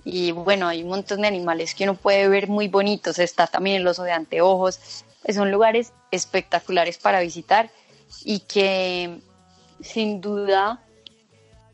y 0.05 0.33
bueno, 0.33 0.69
hay 0.69 0.83
un 0.83 0.91
montón 0.91 1.23
de 1.23 1.29
animales 1.29 1.75
que 1.75 1.85
uno 1.85 1.95
puede 1.95 2.29
ver 2.29 2.49
muy 2.49 2.69
bonitos, 2.69 3.19
está 3.19 3.47
también 3.47 3.77
el 3.77 3.87
oso 3.87 4.03
de 4.03 4.13
anteojos, 4.13 5.05
son 5.33 5.51
lugares 5.51 5.95
espectaculares 6.14 6.98
para 6.98 7.20
visitar 7.20 7.70
y 8.24 8.40
que 8.40 9.18
sin 9.81 10.20
duda 10.20 10.83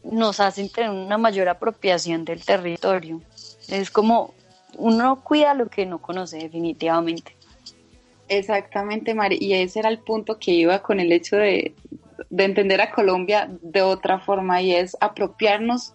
nos 0.02 0.40
hacen 0.40 0.70
tener 0.70 0.90
una 0.90 1.18
mayor 1.18 1.48
apropiación 1.48 2.24
del 2.24 2.44
territorio. 2.44 3.20
Es 3.68 3.90
como 3.90 4.34
uno 4.76 5.22
cuida 5.22 5.54
lo 5.54 5.68
que 5.68 5.86
no 5.86 6.00
conoce 6.00 6.38
definitivamente. 6.38 7.36
Exactamente, 8.28 9.14
Mari, 9.14 9.38
y 9.40 9.54
ese 9.54 9.80
era 9.80 9.88
el 9.88 9.98
punto 9.98 10.38
que 10.38 10.52
iba 10.52 10.80
con 10.82 11.00
el 11.00 11.10
hecho 11.10 11.36
de, 11.36 11.74
entender 12.30 12.80
a 12.80 12.92
Colombia 12.92 13.50
de 13.60 13.82
otra 13.82 14.20
forma 14.20 14.62
y 14.62 14.72
es 14.72 14.96
apropiarnos 15.00 15.94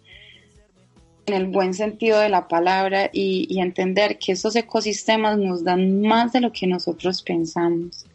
en 1.28 1.34
el 1.34 1.48
buen 1.48 1.74
sentido 1.74 2.20
de 2.20 2.30
la 2.30 2.48
palabra 2.48 3.10
y, 3.12 3.60
entender 3.60 4.20
que 4.20 4.34
esos 4.34 4.56
ecosistemas 4.56 5.38
nos 5.38 5.64
dan 5.64 6.02
más 6.02 6.34
de 6.34 6.42
lo 6.42 6.52
que 6.52 6.68
nosotros 6.68 7.22
pensamos. 7.22 8.06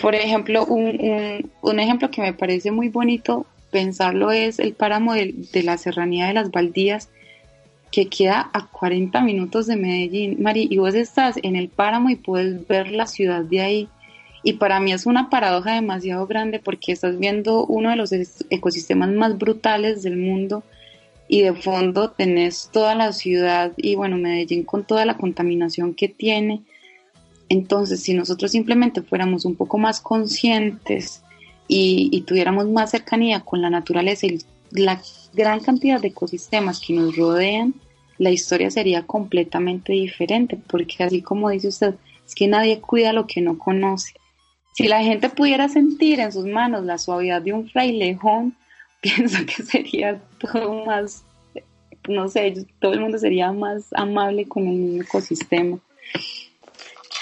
Por 0.00 0.14
ejemplo, 0.14 0.64
un, 0.64 1.50
un 1.60 1.80
ejemplo 1.80 2.10
que 2.10 2.22
me 2.22 2.32
parece 2.32 2.70
muy 2.70 2.88
bonito 2.88 3.46
pensarlo 3.70 4.30
es 4.30 4.58
el 4.58 4.72
páramo 4.72 5.14
de, 5.14 5.34
la 5.62 5.78
serranía 5.78 6.26
de 6.26 6.34
las 6.34 6.50
Baldías, 6.50 7.10
que 7.90 8.08
queda 8.08 8.50
a 8.52 8.66
40 8.66 9.20
minutos 9.22 9.66
de 9.66 9.76
Medellín, 9.76 10.42
Mari, 10.42 10.68
y 10.70 10.78
vos 10.78 10.94
estás 10.94 11.36
en 11.42 11.56
el 11.56 11.68
páramo 11.68 12.10
y 12.10 12.16
puedes 12.16 12.66
ver 12.66 12.90
la 12.90 13.06
ciudad 13.06 13.42
de 13.42 13.60
ahí. 13.60 13.88
Y 14.42 14.54
para 14.54 14.78
mí 14.78 14.92
es 14.92 15.06
una 15.06 15.30
paradoja 15.30 15.74
demasiado 15.74 16.26
grande 16.26 16.58
porque 16.58 16.92
estás 16.92 17.18
viendo 17.18 17.64
uno 17.66 17.90
de 17.90 17.96
los 17.96 18.12
ecosistemas 18.50 19.10
más 19.10 19.36
brutales 19.36 20.02
del 20.02 20.16
mundo 20.16 20.62
y 21.28 21.42
de 21.42 21.54
fondo 21.54 22.10
tenés 22.10 22.70
toda 22.72 22.94
la 22.94 23.12
ciudad 23.12 23.72
y 23.76 23.96
bueno, 23.96 24.16
Medellín 24.16 24.64
con 24.64 24.84
toda 24.84 25.04
la 25.04 25.16
contaminación 25.16 25.94
que 25.94 26.08
tiene. 26.08 26.62
Entonces, 27.48 28.02
si 28.02 28.14
nosotros 28.14 28.50
simplemente 28.50 29.02
fuéramos 29.02 29.44
un 29.44 29.54
poco 29.56 29.78
más 29.78 30.00
conscientes 30.00 31.22
y, 31.66 32.22
tuviéramos 32.22 32.68
más 32.68 32.90
cercanía 32.90 33.40
con 33.40 33.62
la 33.62 33.70
naturaleza 33.70 34.26
y 34.26 34.40
la 34.70 35.00
gran 35.32 35.60
cantidad 35.60 36.00
de 36.00 36.08
ecosistemas 36.08 36.80
que 36.80 36.94
nos 36.94 37.16
rodean, 37.16 37.74
la 38.18 38.30
historia 38.30 38.70
sería 38.70 39.06
completamente 39.06 39.92
diferente, 39.92 40.58
porque 40.66 41.04
así 41.04 41.22
como 41.22 41.50
dice 41.50 41.68
usted, 41.68 41.94
es 42.26 42.34
que 42.34 42.48
nadie 42.48 42.80
cuida 42.80 43.12
lo 43.12 43.26
que 43.26 43.40
no 43.40 43.58
conoce. 43.58 44.12
Si 44.74 44.86
la 44.86 45.02
gente 45.02 45.28
pudiera 45.28 45.68
sentir 45.68 46.20
en 46.20 46.32
sus 46.32 46.44
manos 46.44 46.84
la 46.84 46.98
suavidad 46.98 47.42
de 47.42 47.52
un 47.52 47.68
frailejón, 47.68 48.56
pienso 49.00 49.38
que 49.46 49.62
sería 49.62 50.20
todo 50.38 50.84
más, 50.84 51.24
no 52.08 52.28
sé, 52.28 52.66
todo 52.80 52.92
el 52.92 53.00
mundo 53.00 53.18
sería 53.18 53.52
más 53.52 53.86
amable 53.92 54.46
con 54.46 54.66
el 54.66 55.00
ecosistema. 55.00 55.78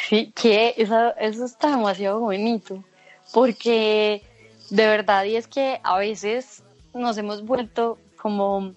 Sí, 0.08 0.32
que 0.36 0.74
eso, 0.76 1.16
eso 1.16 1.44
está 1.44 1.70
demasiado 1.70 2.20
bonito, 2.20 2.84
porque 3.32 4.22
de 4.70 4.86
verdad, 4.86 5.24
y 5.24 5.34
es 5.34 5.48
que 5.48 5.80
a 5.82 5.98
veces 5.98 6.62
nos 6.94 7.18
hemos 7.18 7.44
vuelto 7.44 7.98
como 8.16 8.72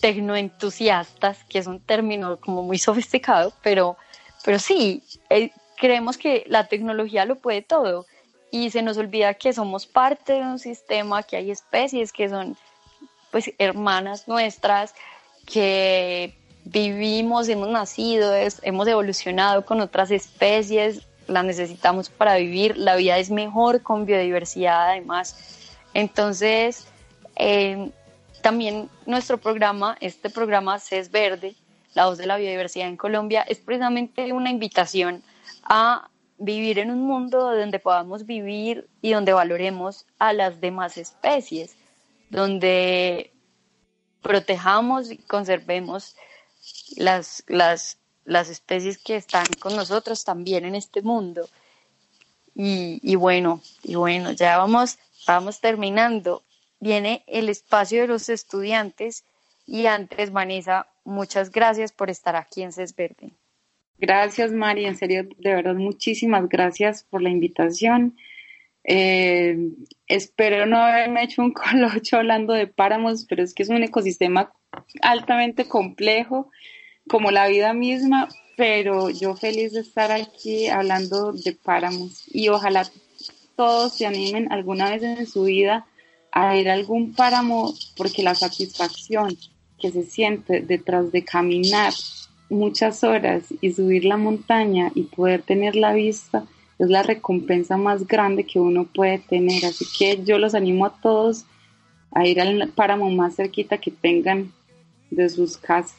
tecnoentusiastas, 0.00 1.42
que 1.48 1.58
es 1.58 1.66
un 1.66 1.80
término 1.80 2.38
como 2.38 2.62
muy 2.62 2.78
sofisticado, 2.78 3.52
pero, 3.62 3.96
pero 4.44 4.60
sí, 4.60 5.02
eh, 5.28 5.50
creemos 5.76 6.16
que 6.16 6.44
la 6.46 6.68
tecnología 6.68 7.24
lo 7.24 7.36
puede 7.36 7.62
todo 7.62 8.06
y 8.52 8.70
se 8.70 8.82
nos 8.82 8.96
olvida 8.96 9.34
que 9.34 9.52
somos 9.52 9.86
parte 9.86 10.34
de 10.34 10.42
un 10.42 10.60
sistema, 10.60 11.24
que 11.24 11.36
hay 11.36 11.50
especies 11.50 12.12
que 12.12 12.28
son 12.28 12.56
pues 13.32 13.52
hermanas 13.58 14.28
nuestras, 14.28 14.94
que 15.46 16.39
vivimos, 16.70 17.48
hemos 17.48 17.68
nacido, 17.68 18.32
hemos 18.62 18.86
evolucionado 18.86 19.64
con 19.64 19.80
otras 19.80 20.10
especies, 20.10 21.02
la 21.26 21.42
necesitamos 21.42 22.10
para 22.10 22.36
vivir, 22.36 22.76
la 22.76 22.96
vida 22.96 23.18
es 23.18 23.30
mejor 23.30 23.82
con 23.82 24.06
biodiversidad 24.06 24.90
además. 24.90 25.36
Entonces, 25.94 26.86
eh, 27.36 27.90
también 28.42 28.88
nuestro 29.06 29.38
programa, 29.38 29.96
este 30.00 30.30
programa 30.30 30.78
CES 30.78 31.10
Verde, 31.10 31.54
la 31.94 32.06
voz 32.06 32.18
de 32.18 32.26
la 32.26 32.36
biodiversidad 32.36 32.86
en 32.86 32.96
Colombia, 32.96 33.42
es 33.42 33.58
precisamente 33.58 34.32
una 34.32 34.50
invitación 34.50 35.22
a 35.64 36.08
vivir 36.38 36.78
en 36.78 36.90
un 36.90 37.02
mundo 37.02 37.54
donde 37.54 37.80
podamos 37.80 38.26
vivir 38.26 38.88
y 39.02 39.12
donde 39.12 39.32
valoremos 39.32 40.06
a 40.18 40.32
las 40.32 40.60
demás 40.60 40.96
especies, 40.96 41.76
donde 42.30 43.32
protejamos 44.22 45.10
y 45.10 45.18
conservemos 45.18 46.16
las, 46.96 47.44
las 47.46 48.00
las 48.30 48.48
especies 48.48 48.98
que 48.98 49.16
están 49.16 49.46
con 49.58 49.74
nosotros 49.74 50.24
también 50.24 50.64
en 50.64 50.76
este 50.76 51.02
mundo. 51.02 51.48
Y, 52.54 53.14
bueno, 53.16 53.62
y 53.82 53.94
bueno, 53.94 54.32
ya 54.32 54.58
vamos, 54.58 54.98
vamos 55.26 55.60
terminando. 55.60 56.42
Viene 56.78 57.24
el 57.26 57.48
espacio 57.48 58.02
de 58.02 58.08
los 58.08 58.28
estudiantes 58.28 59.24
y 59.66 59.86
antes, 59.86 60.30
Vanessa, 60.30 60.86
muchas 61.04 61.50
gracias 61.50 61.90
por 61.92 62.10
estar 62.10 62.36
aquí 62.36 62.62
en 62.62 62.72
CES 62.72 62.94
Verde. 62.94 63.30
Gracias, 63.98 64.52
Mari, 64.52 64.86
en 64.86 64.96
serio, 64.96 65.24
de 65.38 65.54
verdad, 65.54 65.74
muchísimas 65.74 66.48
gracias 66.48 67.04
por 67.04 67.22
la 67.22 67.30
invitación. 67.30 68.16
Eh, 68.84 69.56
espero 70.06 70.66
no 70.66 70.78
haberme 70.78 71.24
hecho 71.24 71.42
un 71.42 71.52
colocho 71.52 72.18
hablando 72.18 72.52
de 72.52 72.66
páramos, 72.66 73.24
pero 73.28 73.42
es 73.42 73.54
que 73.54 73.62
es 73.62 73.68
un 73.70 73.82
ecosistema 73.82 74.52
altamente 75.02 75.66
complejo, 75.66 76.50
como 77.08 77.30
la 77.30 77.48
vida 77.48 77.72
misma, 77.72 78.28
pero 78.56 79.10
yo 79.10 79.36
feliz 79.36 79.72
de 79.72 79.80
estar 79.80 80.12
aquí 80.12 80.68
hablando 80.68 81.32
de 81.32 81.52
páramos 81.52 82.24
y 82.28 82.48
ojalá 82.48 82.86
todos 83.56 83.94
se 83.94 84.06
animen 84.06 84.52
alguna 84.52 84.90
vez 84.90 85.02
en 85.02 85.26
su 85.26 85.44
vida 85.44 85.86
a 86.32 86.56
ir 86.56 86.68
a 86.68 86.74
algún 86.74 87.14
páramo 87.14 87.74
porque 87.96 88.22
la 88.22 88.34
satisfacción 88.34 89.36
que 89.78 89.90
se 89.90 90.02
siente 90.02 90.60
detrás 90.60 91.10
de 91.10 91.24
caminar 91.24 91.92
muchas 92.50 93.02
horas 93.02 93.44
y 93.60 93.72
subir 93.72 94.04
la 94.04 94.16
montaña 94.16 94.90
y 94.94 95.04
poder 95.04 95.42
tener 95.42 95.74
la 95.76 95.92
vista 95.94 96.44
es 96.78 96.88
la 96.88 97.02
recompensa 97.02 97.76
más 97.76 98.06
grande 98.06 98.44
que 98.44 98.58
uno 98.58 98.84
puede 98.84 99.18
tener. 99.18 99.64
Así 99.64 99.84
que 99.98 100.22
yo 100.24 100.38
los 100.38 100.54
animo 100.54 100.86
a 100.86 101.00
todos 101.00 101.44
a 102.12 102.26
ir 102.26 102.40
al 102.40 102.68
páramo 102.70 103.10
más 103.10 103.36
cerquita 103.36 103.78
que 103.78 103.90
tengan 103.90 104.52
de 105.10 105.28
sus 105.28 105.56
casas. 105.56 105.94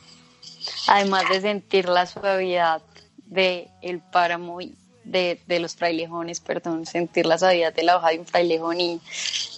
Además 0.87 1.23
de 1.29 1.41
sentir 1.41 1.87
la 1.87 2.05
suavidad 2.05 2.81
del 3.25 3.67
el 3.81 3.99
páramo 3.99 4.61
y 4.61 4.75
de, 5.03 5.59
los 5.59 5.75
frailejones, 5.75 6.39
perdón, 6.39 6.85
sentir 6.85 7.25
la 7.25 7.37
suavidad 7.37 7.73
de 7.73 7.83
la 7.83 7.97
hoja 7.97 8.09
de 8.09 8.19
un 8.19 8.25
frailejón 8.25 8.79
y, 8.79 9.01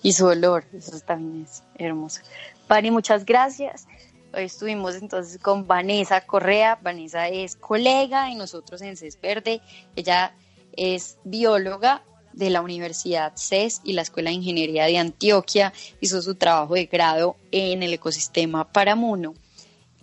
y 0.02 0.14
su 0.14 0.26
olor, 0.26 0.66
eso 0.74 1.00
también 1.02 1.46
es 1.46 1.64
hermoso. 1.76 2.22
Pani, 2.68 2.92
muchas 2.92 3.26
gracias. 3.26 3.88
Hoy 4.34 4.46
estuvimos 4.46 4.96
entonces 4.96 5.38
con 5.38 5.68
Vanessa 5.68 6.22
Correa. 6.22 6.80
Vanessa 6.82 7.28
es 7.28 7.56
colega 7.56 8.26
de 8.26 8.36
nosotros 8.36 8.82
en 8.82 8.98
CES 8.98 9.20
Verde. 9.22 9.62
Ella 9.96 10.34
es 10.76 11.18
bióloga 11.24 12.02
de 12.32 12.50
la 12.50 12.62
Universidad 12.62 13.34
CES 13.36 13.82
y 13.84 13.94
la 13.94 14.02
Escuela 14.02 14.32
de 14.32 14.38
Ingeniería 14.38 14.86
de 14.86 14.98
Antioquia. 14.98 15.72
Hizo 16.02 16.22
su 16.22 16.34
trabajo 16.36 16.74
de 16.74 16.86
grado 16.88 17.36
en 17.52 17.84
el 17.84 17.94
ecosistema 17.94 18.68
Paramuno. 18.72 19.36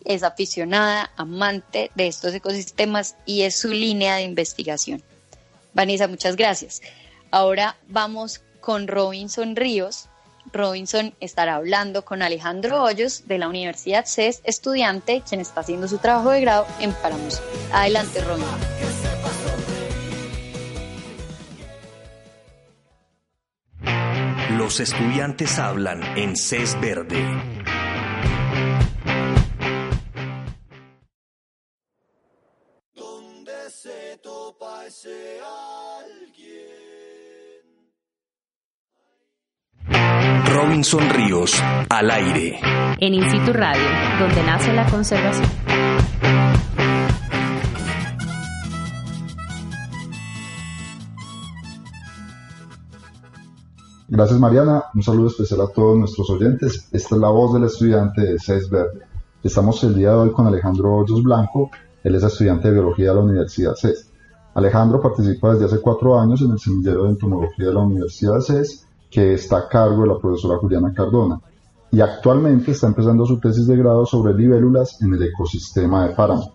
Es 0.04 0.22
aficionada, 0.22 1.10
amante 1.16 1.90
de 1.94 2.06
estos 2.06 2.34
ecosistemas 2.34 3.16
y 3.26 3.42
es 3.42 3.56
su 3.56 3.68
línea 3.68 4.16
de 4.16 4.22
investigación. 4.22 5.02
Vanessa, 5.74 6.08
muchas 6.08 6.36
gracias. 6.36 6.82
Ahora 7.30 7.76
vamos 7.88 8.40
con 8.60 8.88
Robinson 8.88 9.56
Ríos. 9.56 10.08
Robinson 10.52 11.14
estará 11.20 11.56
hablando 11.56 12.04
con 12.04 12.22
Alejandro 12.22 12.82
Hoyos 12.82 13.28
de 13.28 13.38
la 13.38 13.48
Universidad 13.48 14.06
CES, 14.06 14.40
estudiante 14.44 15.22
quien 15.28 15.40
está 15.40 15.60
haciendo 15.60 15.86
su 15.86 15.98
trabajo 15.98 16.30
de 16.30 16.40
grado 16.40 16.66
en 16.80 16.92
Paramus. 16.92 17.40
Adelante, 17.72 18.20
Robinson. 18.22 18.60
Los 24.56 24.80
estudiantes 24.80 25.58
hablan 25.58 26.02
en 26.18 26.36
CES 26.36 26.80
Verde. 26.80 27.24
Robinson 40.62 41.08
Ríos, 41.08 41.54
al 41.88 42.10
aire. 42.10 42.60
En 42.98 43.14
Instituto 43.14 43.54
Radio, 43.54 43.82
donde 44.20 44.42
nace 44.42 44.70
la 44.74 44.86
conservación. 44.90 45.48
Gracias 54.08 54.38
Mariana, 54.38 54.84
un 54.94 55.02
saludo 55.02 55.28
especial 55.28 55.62
a 55.62 55.68
todos 55.68 55.96
nuestros 55.96 56.28
oyentes. 56.28 56.88
Esta 56.92 57.14
es 57.14 57.20
la 57.20 57.30
voz 57.30 57.54
del 57.54 57.64
estudiante 57.64 58.20
de 58.20 58.38
CES 58.38 58.68
Verde. 58.68 59.06
Estamos 59.42 59.82
el 59.84 59.94
día 59.94 60.10
de 60.10 60.16
hoy 60.16 60.32
con 60.32 60.46
Alejandro 60.46 60.94
Hoyos 60.94 61.22
Blanco, 61.22 61.70
él 62.04 62.14
es 62.16 62.22
estudiante 62.22 62.68
de 62.68 62.74
biología 62.74 63.10
de 63.10 63.14
la 63.14 63.22
Universidad 63.22 63.76
CES. 63.76 64.10
Alejandro 64.52 65.00
participa 65.00 65.54
desde 65.54 65.64
hace 65.64 65.80
cuatro 65.80 66.20
años 66.20 66.42
en 66.42 66.50
el 66.50 66.58
semillero 66.58 67.04
de 67.04 67.10
entomología 67.10 67.68
de 67.68 67.72
la 67.72 67.80
Universidad 67.80 68.40
CES 68.40 68.89
que 69.10 69.34
está 69.34 69.58
a 69.58 69.68
cargo 69.68 70.02
de 70.02 70.08
la 70.08 70.18
profesora 70.18 70.58
Juliana 70.58 70.92
Cardona, 70.94 71.40
y 71.92 72.00
actualmente 72.00 72.70
está 72.70 72.86
empezando 72.86 73.26
su 73.26 73.40
tesis 73.40 73.66
de 73.66 73.76
grado 73.76 74.06
sobre 74.06 74.32
libélulas 74.34 75.02
en 75.02 75.14
el 75.14 75.22
ecosistema 75.24 76.06
de 76.06 76.14
páramo. 76.14 76.52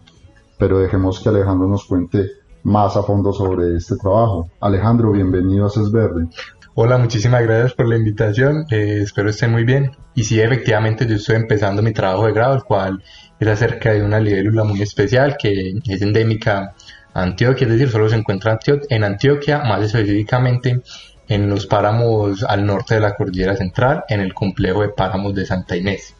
Pero 0.57 0.79
dejemos 0.79 1.19
que 1.19 1.27
Alejandro 1.27 1.67
nos 1.67 1.83
cuente 1.85 2.31
más 2.63 2.95
a 2.95 3.03
fondo 3.03 3.33
sobre 3.33 3.75
este 3.75 3.97
trabajo. 3.97 4.49
Alejandro, 4.61 5.11
bienvenido 5.11 5.65
a 5.65 5.69
CES 5.69 5.91
Verde. 5.91 6.27
Hola, 6.73 6.97
muchísimas 6.97 7.43
gracias 7.43 7.73
por 7.73 7.87
la 7.87 7.97
invitación. 7.97 8.65
Eh, 8.71 8.99
espero 9.01 9.29
estén 9.29 9.51
muy 9.51 9.65
bien. 9.65 9.91
Y 10.13 10.23
sí, 10.23 10.39
efectivamente, 10.39 11.05
yo 11.05 11.15
estoy 11.15 11.35
empezando 11.35 11.81
mi 11.81 11.91
trabajo 11.91 12.25
de 12.25 12.33
grado, 12.33 12.55
el 12.55 12.63
cual 12.63 13.03
es 13.39 13.47
acerca 13.47 13.91
de 13.91 14.03
una 14.03 14.19
libélula 14.19 14.63
muy 14.63 14.81
especial 14.81 15.35
que 15.37 15.73
es 15.85 16.01
endémica 16.01 16.73
a 17.13 17.21
Antioquia, 17.21 17.65
es 17.65 17.73
decir, 17.73 17.89
solo 17.89 18.09
se 18.09 18.15
encuentra 18.15 18.57
en 18.89 19.03
Antioquia, 19.03 19.59
más 19.59 19.83
específicamente 19.83 20.81
en 21.27 21.49
los 21.49 21.65
páramos 21.65 22.43
al 22.43 22.65
norte 22.65 22.95
de 22.95 23.01
la 23.01 23.15
cordillera 23.15 23.55
central, 23.55 24.03
en 24.09 24.21
el 24.21 24.33
complejo 24.33 24.81
de 24.81 24.89
páramos 24.89 25.33
de 25.33 25.45
Santa 25.45 25.75
Inés. 25.75 26.13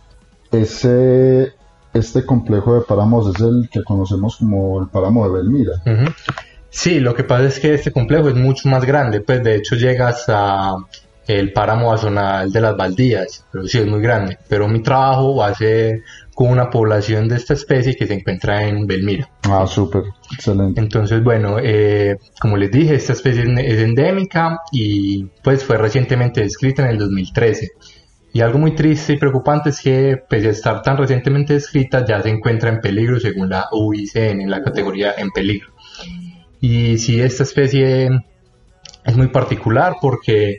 Ese, 0.51 1.53
este 1.93 2.25
complejo 2.25 2.75
de 2.75 2.81
páramos 2.81 3.35
es 3.35 3.41
el 3.41 3.69
que 3.71 3.83
conocemos 3.83 4.37
como 4.37 4.81
el 4.81 4.87
páramo 4.87 5.27
de 5.27 5.37
Belmira. 5.37 5.73
Sí, 6.69 6.99
lo 6.99 7.13
que 7.13 7.23
pasa 7.23 7.45
es 7.45 7.59
que 7.59 7.73
este 7.73 7.91
complejo 7.91 8.29
es 8.29 8.35
mucho 8.35 8.67
más 8.69 8.83
grande, 8.83 9.21
pues 9.21 9.43
de 9.43 9.55
hecho 9.55 9.75
llega 9.75 10.09
hasta 10.09 10.75
el 11.27 11.53
páramo 11.53 11.91
azonal 11.91 12.51
de 12.51 12.61
las 12.61 12.77
Baldías, 12.77 13.45
pero 13.51 13.65
sí 13.65 13.79
es 13.79 13.87
muy 13.87 14.01
grande. 14.01 14.37
Pero 14.47 14.67
mi 14.67 14.81
trabajo 14.81 15.37
va 15.37 15.47
a 15.47 15.55
ser 15.55 16.03
con 16.35 16.49
una 16.49 16.69
población 16.69 17.29
de 17.29 17.37
esta 17.37 17.53
especie 17.53 17.95
que 17.95 18.05
se 18.05 18.13
encuentra 18.13 18.67
en 18.67 18.85
Belmira. 18.85 19.29
Ah, 19.49 19.65
súper, 19.65 20.03
excelente. 20.33 20.81
Entonces, 20.81 21.23
bueno, 21.23 21.57
eh, 21.61 22.17
como 22.41 22.57
les 22.57 22.69
dije, 22.71 22.93
esta 22.93 23.13
especie 23.13 23.43
es 23.43 23.79
endémica 23.79 24.59
y 24.71 25.23
pues 25.41 25.63
fue 25.63 25.77
recientemente 25.77 26.41
descrita 26.41 26.83
en 26.83 26.89
el 26.89 26.97
2013. 26.97 27.69
Y 28.33 28.41
algo 28.41 28.59
muy 28.59 28.75
triste 28.75 29.13
y 29.13 29.17
preocupante 29.17 29.69
es 29.69 29.79
que, 29.79 30.17
pese 30.29 30.49
a 30.49 30.51
estar 30.51 30.81
tan 30.81 30.97
recientemente 30.97 31.53
descrita, 31.53 32.05
ya 32.05 32.21
se 32.21 32.29
encuentra 32.29 32.69
en 32.69 32.81
peligro 32.81 33.17
según 33.17 33.49
la 33.49 33.69
UICN, 33.71 34.41
en 34.41 34.49
la 34.49 34.61
categoría 34.61 35.13
en 35.17 35.31
peligro. 35.31 35.69
Y 36.59 36.97
sí, 36.97 37.21
esta 37.21 37.43
especie 37.43 38.09
es 39.05 39.15
muy 39.15 39.27
particular 39.27 39.95
porque, 40.01 40.57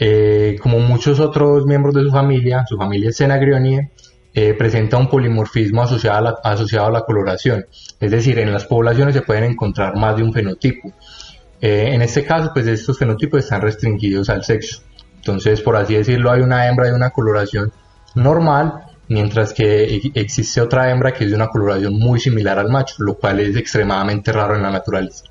eh, 0.00 0.56
como 0.60 0.80
muchos 0.80 1.20
otros 1.20 1.64
miembros 1.64 1.94
de 1.94 2.02
su 2.02 2.10
familia, 2.10 2.64
su 2.68 2.76
familia 2.76 3.10
es 3.10 3.18
Cenagrionie, 3.18 3.92
eh, 4.38 4.52
presenta 4.52 4.98
un 4.98 5.08
polimorfismo 5.08 5.82
asociado 5.82 6.18
a, 6.18 6.20
la, 6.20 6.30
asociado 6.44 6.88
a 6.88 6.90
la 6.90 7.00
coloración. 7.00 7.64
Es 7.98 8.10
decir, 8.10 8.38
en 8.38 8.52
las 8.52 8.66
poblaciones 8.66 9.14
se 9.14 9.22
pueden 9.22 9.44
encontrar 9.44 9.96
más 9.96 10.14
de 10.14 10.22
un 10.22 10.30
fenotipo. 10.30 10.92
Eh, 11.58 11.88
en 11.94 12.02
este 12.02 12.22
caso, 12.22 12.50
pues 12.52 12.66
estos 12.66 12.98
fenotipos 12.98 13.40
están 13.40 13.62
restringidos 13.62 14.28
al 14.28 14.44
sexo. 14.44 14.82
Entonces, 15.16 15.62
por 15.62 15.74
así 15.74 15.94
decirlo, 15.94 16.30
hay 16.30 16.42
una 16.42 16.68
hembra 16.68 16.88
de 16.88 16.92
una 16.92 17.08
coloración 17.08 17.72
normal, 18.14 18.74
mientras 19.08 19.54
que 19.54 19.84
e, 19.84 20.12
existe 20.12 20.60
otra 20.60 20.90
hembra 20.90 21.14
que 21.14 21.24
es 21.24 21.30
de 21.30 21.36
una 21.36 21.48
coloración 21.48 21.98
muy 21.98 22.20
similar 22.20 22.58
al 22.58 22.68
macho, 22.68 22.96
lo 22.98 23.14
cual 23.14 23.40
es 23.40 23.56
extremadamente 23.56 24.32
raro 24.32 24.54
en 24.54 24.62
la 24.62 24.70
naturaleza. 24.70 25.24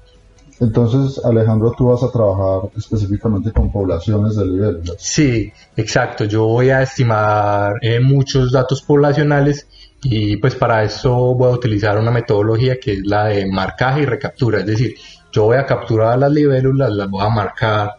Entonces, 0.60 1.24
Alejandro, 1.26 1.74
tú 1.78 1.88
vas 1.88 2.02
a 2.04 2.12
trabajar 2.12 2.70
específicamente 2.78 3.52
con 3.52 3.72
poblaciones 3.72 4.38
de 4.38 4.46
libélulas. 4.46 4.96
Sí, 4.98 5.52
exacto. 5.76 6.24
Yo 6.26 6.46
voy 6.46 6.70
a 6.70 6.82
estimar 6.82 7.76
eh, 7.82 8.00
muchos 8.00 8.52
datos 8.52 8.82
poblacionales 8.82 9.68
y 10.02 10.38
pues 10.38 10.56
para 10.56 10.84
eso 10.84 11.14
voy 11.36 11.52
a 11.52 11.56
utilizar 11.56 11.98
una 11.98 12.12
metodología 12.12 12.78
que 12.80 12.94
es 12.94 13.06
la 13.06 13.26
de 13.26 13.46
marcaje 13.48 14.02
y 14.02 14.06
recaptura. 14.06 14.60
Es 14.60 14.66
decir, 14.66 14.96
yo 15.32 15.44
voy 15.44 15.58
a 15.58 15.66
capturar 15.66 16.18
las 16.18 16.32
libélulas, 16.32 16.92
las 16.92 17.10
voy 17.10 17.26
a 17.26 17.30
marcar 17.30 17.92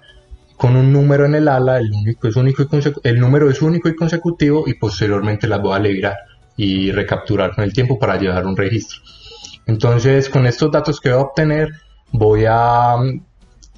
con 0.57 0.75
un 0.75 0.90
número 0.90 1.27
en 1.27 1.35
el 1.35 1.49
ala, 1.49 1.79
el, 1.79 1.92
único 1.92 2.29
es 2.29 2.37
único 2.37 2.62
y 2.62 3.09
el 3.09 3.21
número 3.21 3.51
es 3.51 3.61
único 3.61 3.90
y 3.90 3.95
consecutivo 3.95 4.64
y 4.66 4.75
posteriormente 4.75 5.47
las 5.47 5.61
voy 5.61 5.74
a 5.74 5.78
liberar 5.78 6.16
y 6.57 6.91
recapturar 6.91 7.55
con 7.55 7.64
el 7.64 7.74
tiempo 7.74 7.99
para 7.99 8.16
llevar 8.16 8.47
un 8.47 8.57
registro. 8.57 9.01
Entonces, 9.66 10.30
con 10.30 10.47
estos 10.47 10.70
datos 10.70 11.01
que 11.01 11.11
voy 11.11 11.18
a 11.18 11.22
obtener, 11.22 11.68
voy 12.12 12.44
a 12.48 12.96
mm, 12.96 13.20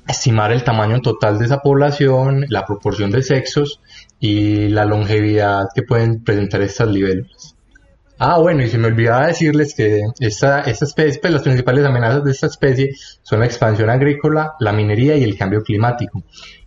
estimar 0.09 0.53
el 0.53 0.65
tamaño 0.65 1.01
total 1.01 1.39
de 1.39 1.47
esa 1.47 1.59
población, 1.59 2.47
la 2.49 2.65
proporción 2.65 3.11
de 3.11 3.23
sexos 3.23 3.81
y 4.21 4.69
la 4.69 4.85
longevidad 4.85 5.69
que 5.75 5.83
pueden 5.83 6.25
presentar 6.25 6.63
estas 6.63 6.89
libélulas. 6.89 7.55
Ah, 8.21 8.39
bueno, 8.39 8.65
y 8.65 8.69
se 8.69 8.79
me 8.79 8.89
olvidaba 8.89 9.29
decirles 9.29 9.75
que 9.75 10.03
esta, 10.19 10.63
esta 10.63 10.87
pues 10.97 11.33
las 11.33 11.43
principales 11.43 11.85
amenazas 11.85 12.25
de 12.25 12.33
esta 12.33 12.49
especie 12.49 12.91
son 13.23 13.39
la 13.41 13.47
expansión 13.47 13.91
agrícola, 13.91 14.55
la 14.59 14.73
minería 14.73 15.17
y 15.17 15.23
el 15.23 15.39
cambio 15.39 15.63
climático. 15.63 16.25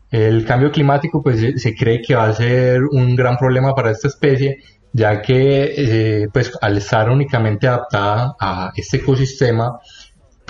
El 0.10 0.46
cambio 0.46 0.72
climático, 0.72 1.22
pues 1.22 1.62
se 1.62 1.76
cree 1.76 2.02
que 2.02 2.16
va 2.16 2.28
a 2.28 2.34
ser 2.34 2.84
un 2.84 3.16
gran 3.18 3.38
problema 3.38 3.74
para 3.76 3.92
esta 3.92 4.08
especie, 4.08 4.60
ya 4.94 5.22
que, 5.22 5.74
eh, 5.78 6.28
pues 6.34 6.52
al 6.62 6.78
estar 6.78 7.10
únicamente 7.10 7.68
adaptada 7.68 8.36
a 8.40 8.72
este 8.76 8.98
ecosistema, 8.98 9.80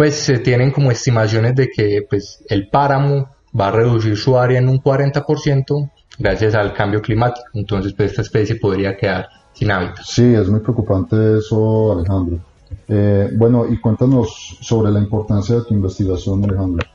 pues 0.02 0.16
se 0.16 0.40
tienen 0.40 0.72
como 0.72 0.90
estimaciones 0.90 1.54
de 1.54 1.70
que 1.70 2.04
pues, 2.10 2.44
el 2.50 2.70
páramo 2.70 3.30
va 3.58 3.68
a 3.68 3.72
reducir 3.72 4.18
su 4.18 4.36
área 4.36 4.58
en 4.58 4.68
un 4.68 4.82
40% 4.82 5.92
gracias 6.18 6.56
al 6.56 6.74
cambio 6.74 7.04
climático. 7.04 7.46
Entonces, 7.54 7.94
pues 7.94 8.10
esta 8.10 8.24
especie 8.24 8.56
podría 8.56 8.98
quedar 8.98 9.30
sin 9.54 9.70
hábitat. 9.70 10.04
Sí, 10.04 10.34
es 10.34 10.50
muy 10.50 10.62
preocupante 10.62 11.38
eso, 11.38 12.00
Alejandro. 12.00 12.40
Eh, 12.88 13.30
bueno, 13.38 13.68
y 13.70 13.80
cuéntanos 13.80 14.58
sobre 14.62 14.92
la 14.92 14.98
importancia 14.98 15.58
de 15.58 15.66
tu 15.66 15.76
investigación, 15.76 16.46
Alejandro. 16.46 16.88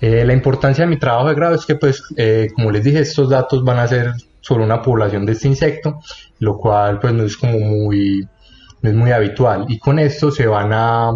Eh, 0.00 0.24
la 0.24 0.32
importancia 0.32 0.84
de 0.84 0.90
mi 0.90 1.00
trabajo 1.00 1.30
de 1.30 1.34
grado 1.34 1.56
es 1.56 1.66
que, 1.66 1.74
pues, 1.74 2.00
eh, 2.16 2.46
como 2.54 2.70
les 2.70 2.84
dije, 2.84 3.00
estos 3.00 3.28
datos 3.28 3.64
van 3.64 3.80
a 3.80 3.88
ser 3.88 4.12
sobre 4.40 4.62
una 4.62 4.80
población 4.80 5.26
de 5.26 5.32
este 5.32 5.48
insecto, 5.48 5.98
lo 6.38 6.58
cual, 6.58 7.00
pues, 7.00 7.12
no 7.12 7.24
es 7.24 7.36
como 7.36 7.58
muy, 7.58 8.24
no 8.82 8.88
es 8.88 8.94
muy 8.94 9.10
habitual. 9.10 9.64
Y 9.66 9.80
con 9.80 9.98
esto 9.98 10.30
se 10.30 10.46
van 10.46 10.72
a, 10.72 11.10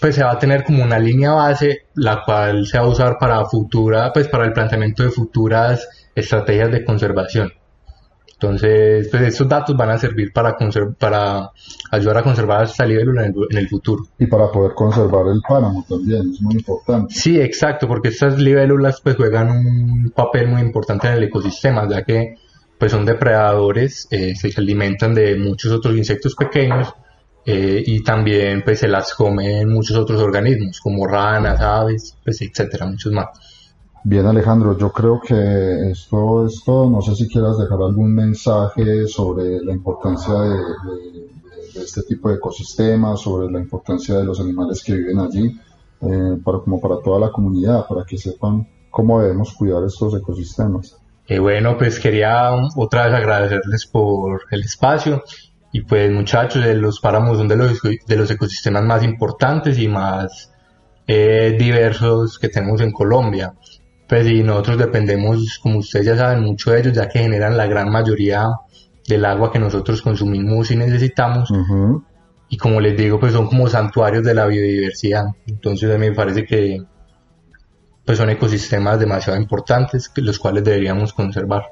pues, 0.00 0.14
se 0.14 0.24
va 0.24 0.32
a 0.32 0.38
tener 0.38 0.64
como 0.64 0.82
una 0.82 0.98
línea 0.98 1.32
base, 1.32 1.86
la 1.94 2.22
cual 2.24 2.66
se 2.66 2.78
va 2.78 2.84
a 2.84 2.88
usar 2.88 3.18
para 3.18 3.44
futura, 3.46 4.12
pues, 4.12 4.28
para 4.28 4.44
el 4.44 4.52
planteamiento 4.52 5.02
de 5.02 5.10
futuras 5.10 5.88
estrategias 6.14 6.70
de 6.70 6.84
conservación. 6.84 7.52
Entonces, 8.40 9.08
pues 9.10 9.22
estos 9.24 9.48
datos 9.48 9.76
van 9.76 9.90
a 9.90 9.98
servir 9.98 10.32
para, 10.32 10.56
para 10.96 11.50
ayudar 11.90 12.18
a 12.18 12.22
conservar 12.22 12.64
esta 12.64 12.86
libélula 12.86 13.26
en 13.26 13.34
el, 13.34 13.46
en 13.50 13.58
el, 13.58 13.68
futuro. 13.68 14.04
Y 14.16 14.26
para 14.26 14.48
poder 14.52 14.74
conservar 14.74 15.26
el 15.26 15.40
páramo 15.46 15.84
también, 15.88 16.30
es 16.30 16.40
muy 16.40 16.54
importante. 16.54 17.12
Sí, 17.12 17.40
exacto, 17.40 17.88
porque 17.88 18.08
estas 18.10 18.38
libélulas 18.38 19.00
pues 19.00 19.16
juegan 19.16 19.50
un 19.50 20.12
papel 20.14 20.46
muy 20.46 20.60
importante 20.60 21.08
en 21.08 21.14
el 21.14 21.24
ecosistema, 21.24 21.88
ya 21.90 22.04
que 22.04 22.36
pues 22.78 22.92
son 22.92 23.04
depredadores, 23.04 24.06
eh, 24.12 24.36
se 24.36 24.52
alimentan 24.56 25.14
de 25.14 25.34
muchos 25.36 25.72
otros 25.72 25.96
insectos 25.96 26.36
pequeños 26.36 26.94
eh, 27.50 27.82
y 27.86 28.02
también 28.02 28.62
pues 28.62 28.80
se 28.80 28.88
las 28.88 29.14
comen 29.14 29.72
muchos 29.72 29.96
otros 29.96 30.20
organismos, 30.20 30.80
como 30.80 31.06
ranas, 31.06 31.58
aves, 31.62 32.14
pues 32.22 32.42
etcétera, 32.42 32.84
muchos 32.84 33.10
más. 33.10 33.28
Bien, 34.04 34.26
Alejandro, 34.26 34.76
yo 34.76 34.92
creo 34.92 35.18
que 35.18 35.90
esto 35.90 36.44
es 36.44 36.62
todo. 36.62 36.90
No 36.90 37.00
sé 37.00 37.14
si 37.14 37.26
quieras 37.26 37.56
dejar 37.56 37.78
algún 37.80 38.14
mensaje 38.14 39.06
sobre 39.06 39.64
la 39.64 39.72
importancia 39.72 40.34
de, 40.34 40.60
este 41.82 42.02
tipo 42.02 42.28
de 42.28 42.34
ecosistemas, 42.34 43.22
sobre 43.22 43.50
la 43.50 43.60
importancia 43.60 44.18
de 44.18 44.24
los 44.24 44.38
animales 44.40 44.84
que 44.84 44.96
viven 44.96 45.18
allí, 45.18 45.58
eh, 46.02 46.38
para, 46.44 46.58
como 46.58 46.78
para 46.78 46.96
toda 47.02 47.18
la 47.18 47.32
comunidad, 47.32 47.86
para 47.86 48.04
que 48.04 48.18
sepan 48.18 48.68
cómo 48.90 49.22
debemos 49.22 49.54
cuidar 49.54 49.82
estos 49.84 50.14
ecosistemas. 50.14 50.98
Eh, 51.26 51.38
bueno, 51.38 51.78
pues 51.78 51.98
quería 51.98 52.50
otra 52.76 53.06
vez 53.06 53.14
agradecerles 53.14 53.86
por 53.86 54.42
el 54.50 54.60
espacio 54.60 55.22
y 55.72 55.82
pues 55.82 56.10
muchachos, 56.10 56.64
los 56.76 57.00
páramos 57.00 57.38
son 57.38 57.48
de 57.48 57.56
los, 57.56 57.80
de 57.82 58.16
los 58.16 58.30
ecosistemas 58.30 58.84
más 58.84 59.04
importantes 59.04 59.78
y 59.78 59.88
más 59.88 60.52
eh, 61.06 61.56
diversos 61.58 62.38
que 62.38 62.48
tenemos 62.48 62.80
en 62.80 62.90
Colombia. 62.90 63.52
Pues 64.08 64.26
sí, 64.26 64.42
nosotros 64.42 64.78
dependemos, 64.78 65.58
como 65.58 65.78
ustedes 65.78 66.06
ya 66.06 66.16
saben, 66.16 66.42
mucho 66.42 66.70
de 66.70 66.80
ellos, 66.80 66.94
ya 66.94 67.08
que 67.08 67.18
generan 67.18 67.56
la 67.56 67.66
gran 67.66 67.90
mayoría 67.90 68.48
del 69.06 69.24
agua 69.24 69.52
que 69.52 69.58
nosotros 69.58 70.00
consumimos 70.00 70.70
y 70.70 70.76
necesitamos. 70.76 71.50
Y 72.48 72.56
como 72.56 72.80
les 72.80 72.96
digo, 72.96 73.20
pues 73.20 73.34
son 73.34 73.46
como 73.46 73.68
santuarios 73.68 74.24
de 74.24 74.34
la 74.34 74.46
biodiversidad. 74.46 75.26
Entonces 75.46 75.90
a 75.94 75.98
mí 75.98 76.08
me 76.08 76.14
parece 76.14 76.46
que 76.46 76.82
pues 78.06 78.16
son 78.16 78.30
ecosistemas 78.30 78.98
demasiado 78.98 79.38
importantes, 79.38 80.10
los 80.16 80.38
cuales 80.38 80.64
deberíamos 80.64 81.12
conservar. 81.12 81.64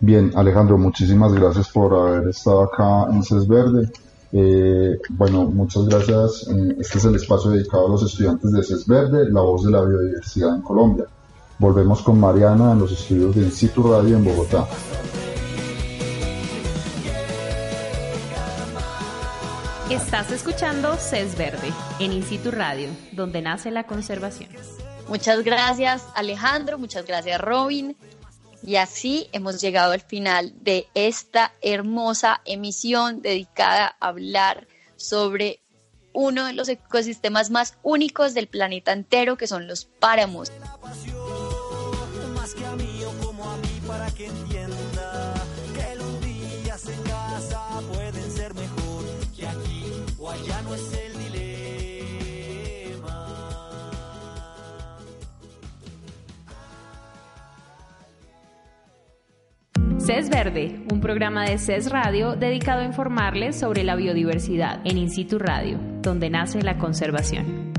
Bien, 0.00 0.30
Alejandro, 0.36 0.76
muchísimas 0.76 1.32
gracias 1.32 1.70
por 1.70 1.94
haber 1.94 2.28
estado 2.28 2.62
acá 2.64 3.06
en 3.10 3.22
CES 3.22 3.48
Verde. 3.48 3.90
Eh, 4.32 4.98
bueno, 5.10 5.44
muchas 5.46 5.86
gracias. 5.86 6.46
Este 6.78 6.98
es 6.98 7.04
el 7.06 7.14
espacio 7.14 7.50
dedicado 7.50 7.86
a 7.86 7.90
los 7.90 8.02
estudiantes 8.02 8.52
de 8.52 8.62
CES 8.62 8.86
Verde, 8.86 9.30
la 9.30 9.40
voz 9.40 9.64
de 9.64 9.70
la 9.70 9.82
biodiversidad 9.82 10.54
en 10.54 10.62
Colombia. 10.62 11.06
Volvemos 11.58 12.02
con 12.02 12.20
Mariana 12.20 12.72
en 12.72 12.80
los 12.80 12.92
estudios 12.92 13.34
de 13.34 13.42
In 13.42 13.90
Radio 13.90 14.16
en 14.16 14.24
Bogotá. 14.24 14.66
Estás 19.90 20.30
escuchando 20.32 20.94
CES 20.96 21.38
Verde 21.38 21.72
en 22.00 22.12
In 22.12 22.22
Radio, 22.52 22.88
donde 23.12 23.40
nace 23.40 23.70
la 23.70 23.86
conservación. 23.86 24.50
Muchas 25.08 25.42
gracias 25.44 26.04
Alejandro, 26.14 26.76
muchas 26.76 27.06
gracias 27.06 27.40
Robin. 27.40 27.96
Y 28.62 28.76
así 28.76 29.28
hemos 29.32 29.60
llegado 29.60 29.92
al 29.92 30.00
final 30.00 30.52
de 30.60 30.88
esta 30.94 31.52
hermosa 31.62 32.40
emisión 32.44 33.22
dedicada 33.22 33.96
a 34.00 34.08
hablar 34.08 34.66
sobre 34.96 35.60
uno 36.12 36.46
de 36.46 36.54
los 36.54 36.68
ecosistemas 36.68 37.50
más 37.50 37.76
únicos 37.82 38.32
del 38.32 38.48
planeta 38.48 38.92
entero, 38.92 39.36
que 39.36 39.46
son 39.46 39.68
los 39.68 39.84
páramos. 39.84 40.50
CES 60.06 60.30
Verde, 60.30 60.84
un 60.92 61.00
programa 61.00 61.42
de 61.42 61.58
CES 61.58 61.90
Radio 61.90 62.36
dedicado 62.36 62.82
a 62.82 62.84
informarles 62.84 63.58
sobre 63.58 63.82
la 63.82 63.96
biodiversidad 63.96 64.80
en 64.84 64.98
In 64.98 65.10
Situ 65.10 65.36
Radio, 65.36 65.80
donde 66.00 66.30
nace 66.30 66.62
la 66.62 66.78
conservación. 66.78 67.72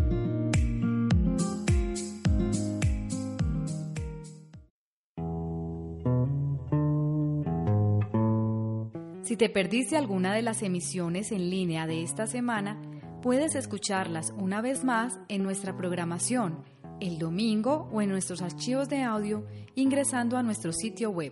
Si 9.22 9.38
te 9.38 9.48
perdiste 9.48 9.96
alguna 9.96 10.34
de 10.34 10.42
las 10.42 10.64
emisiones 10.64 11.32
en 11.32 11.50
línea 11.50 11.88
de 11.88 12.04
esta 12.04 12.28
semana, 12.28 12.78
puedes 13.22 13.56
escucharlas 13.56 14.34
una 14.38 14.60
vez 14.60 14.84
más 14.84 15.18
en 15.30 15.44
nuestra 15.44 15.78
programación 15.78 16.66
el 17.00 17.20
domingo 17.20 17.88
o 17.94 18.02
en 18.02 18.10
nuestros 18.10 18.42
archivos 18.42 18.90
de 18.90 19.04
audio 19.04 19.46
ingresando 19.76 20.36
a 20.36 20.44
nuestro 20.44 20.74
sitio 20.74 21.10
web 21.12 21.32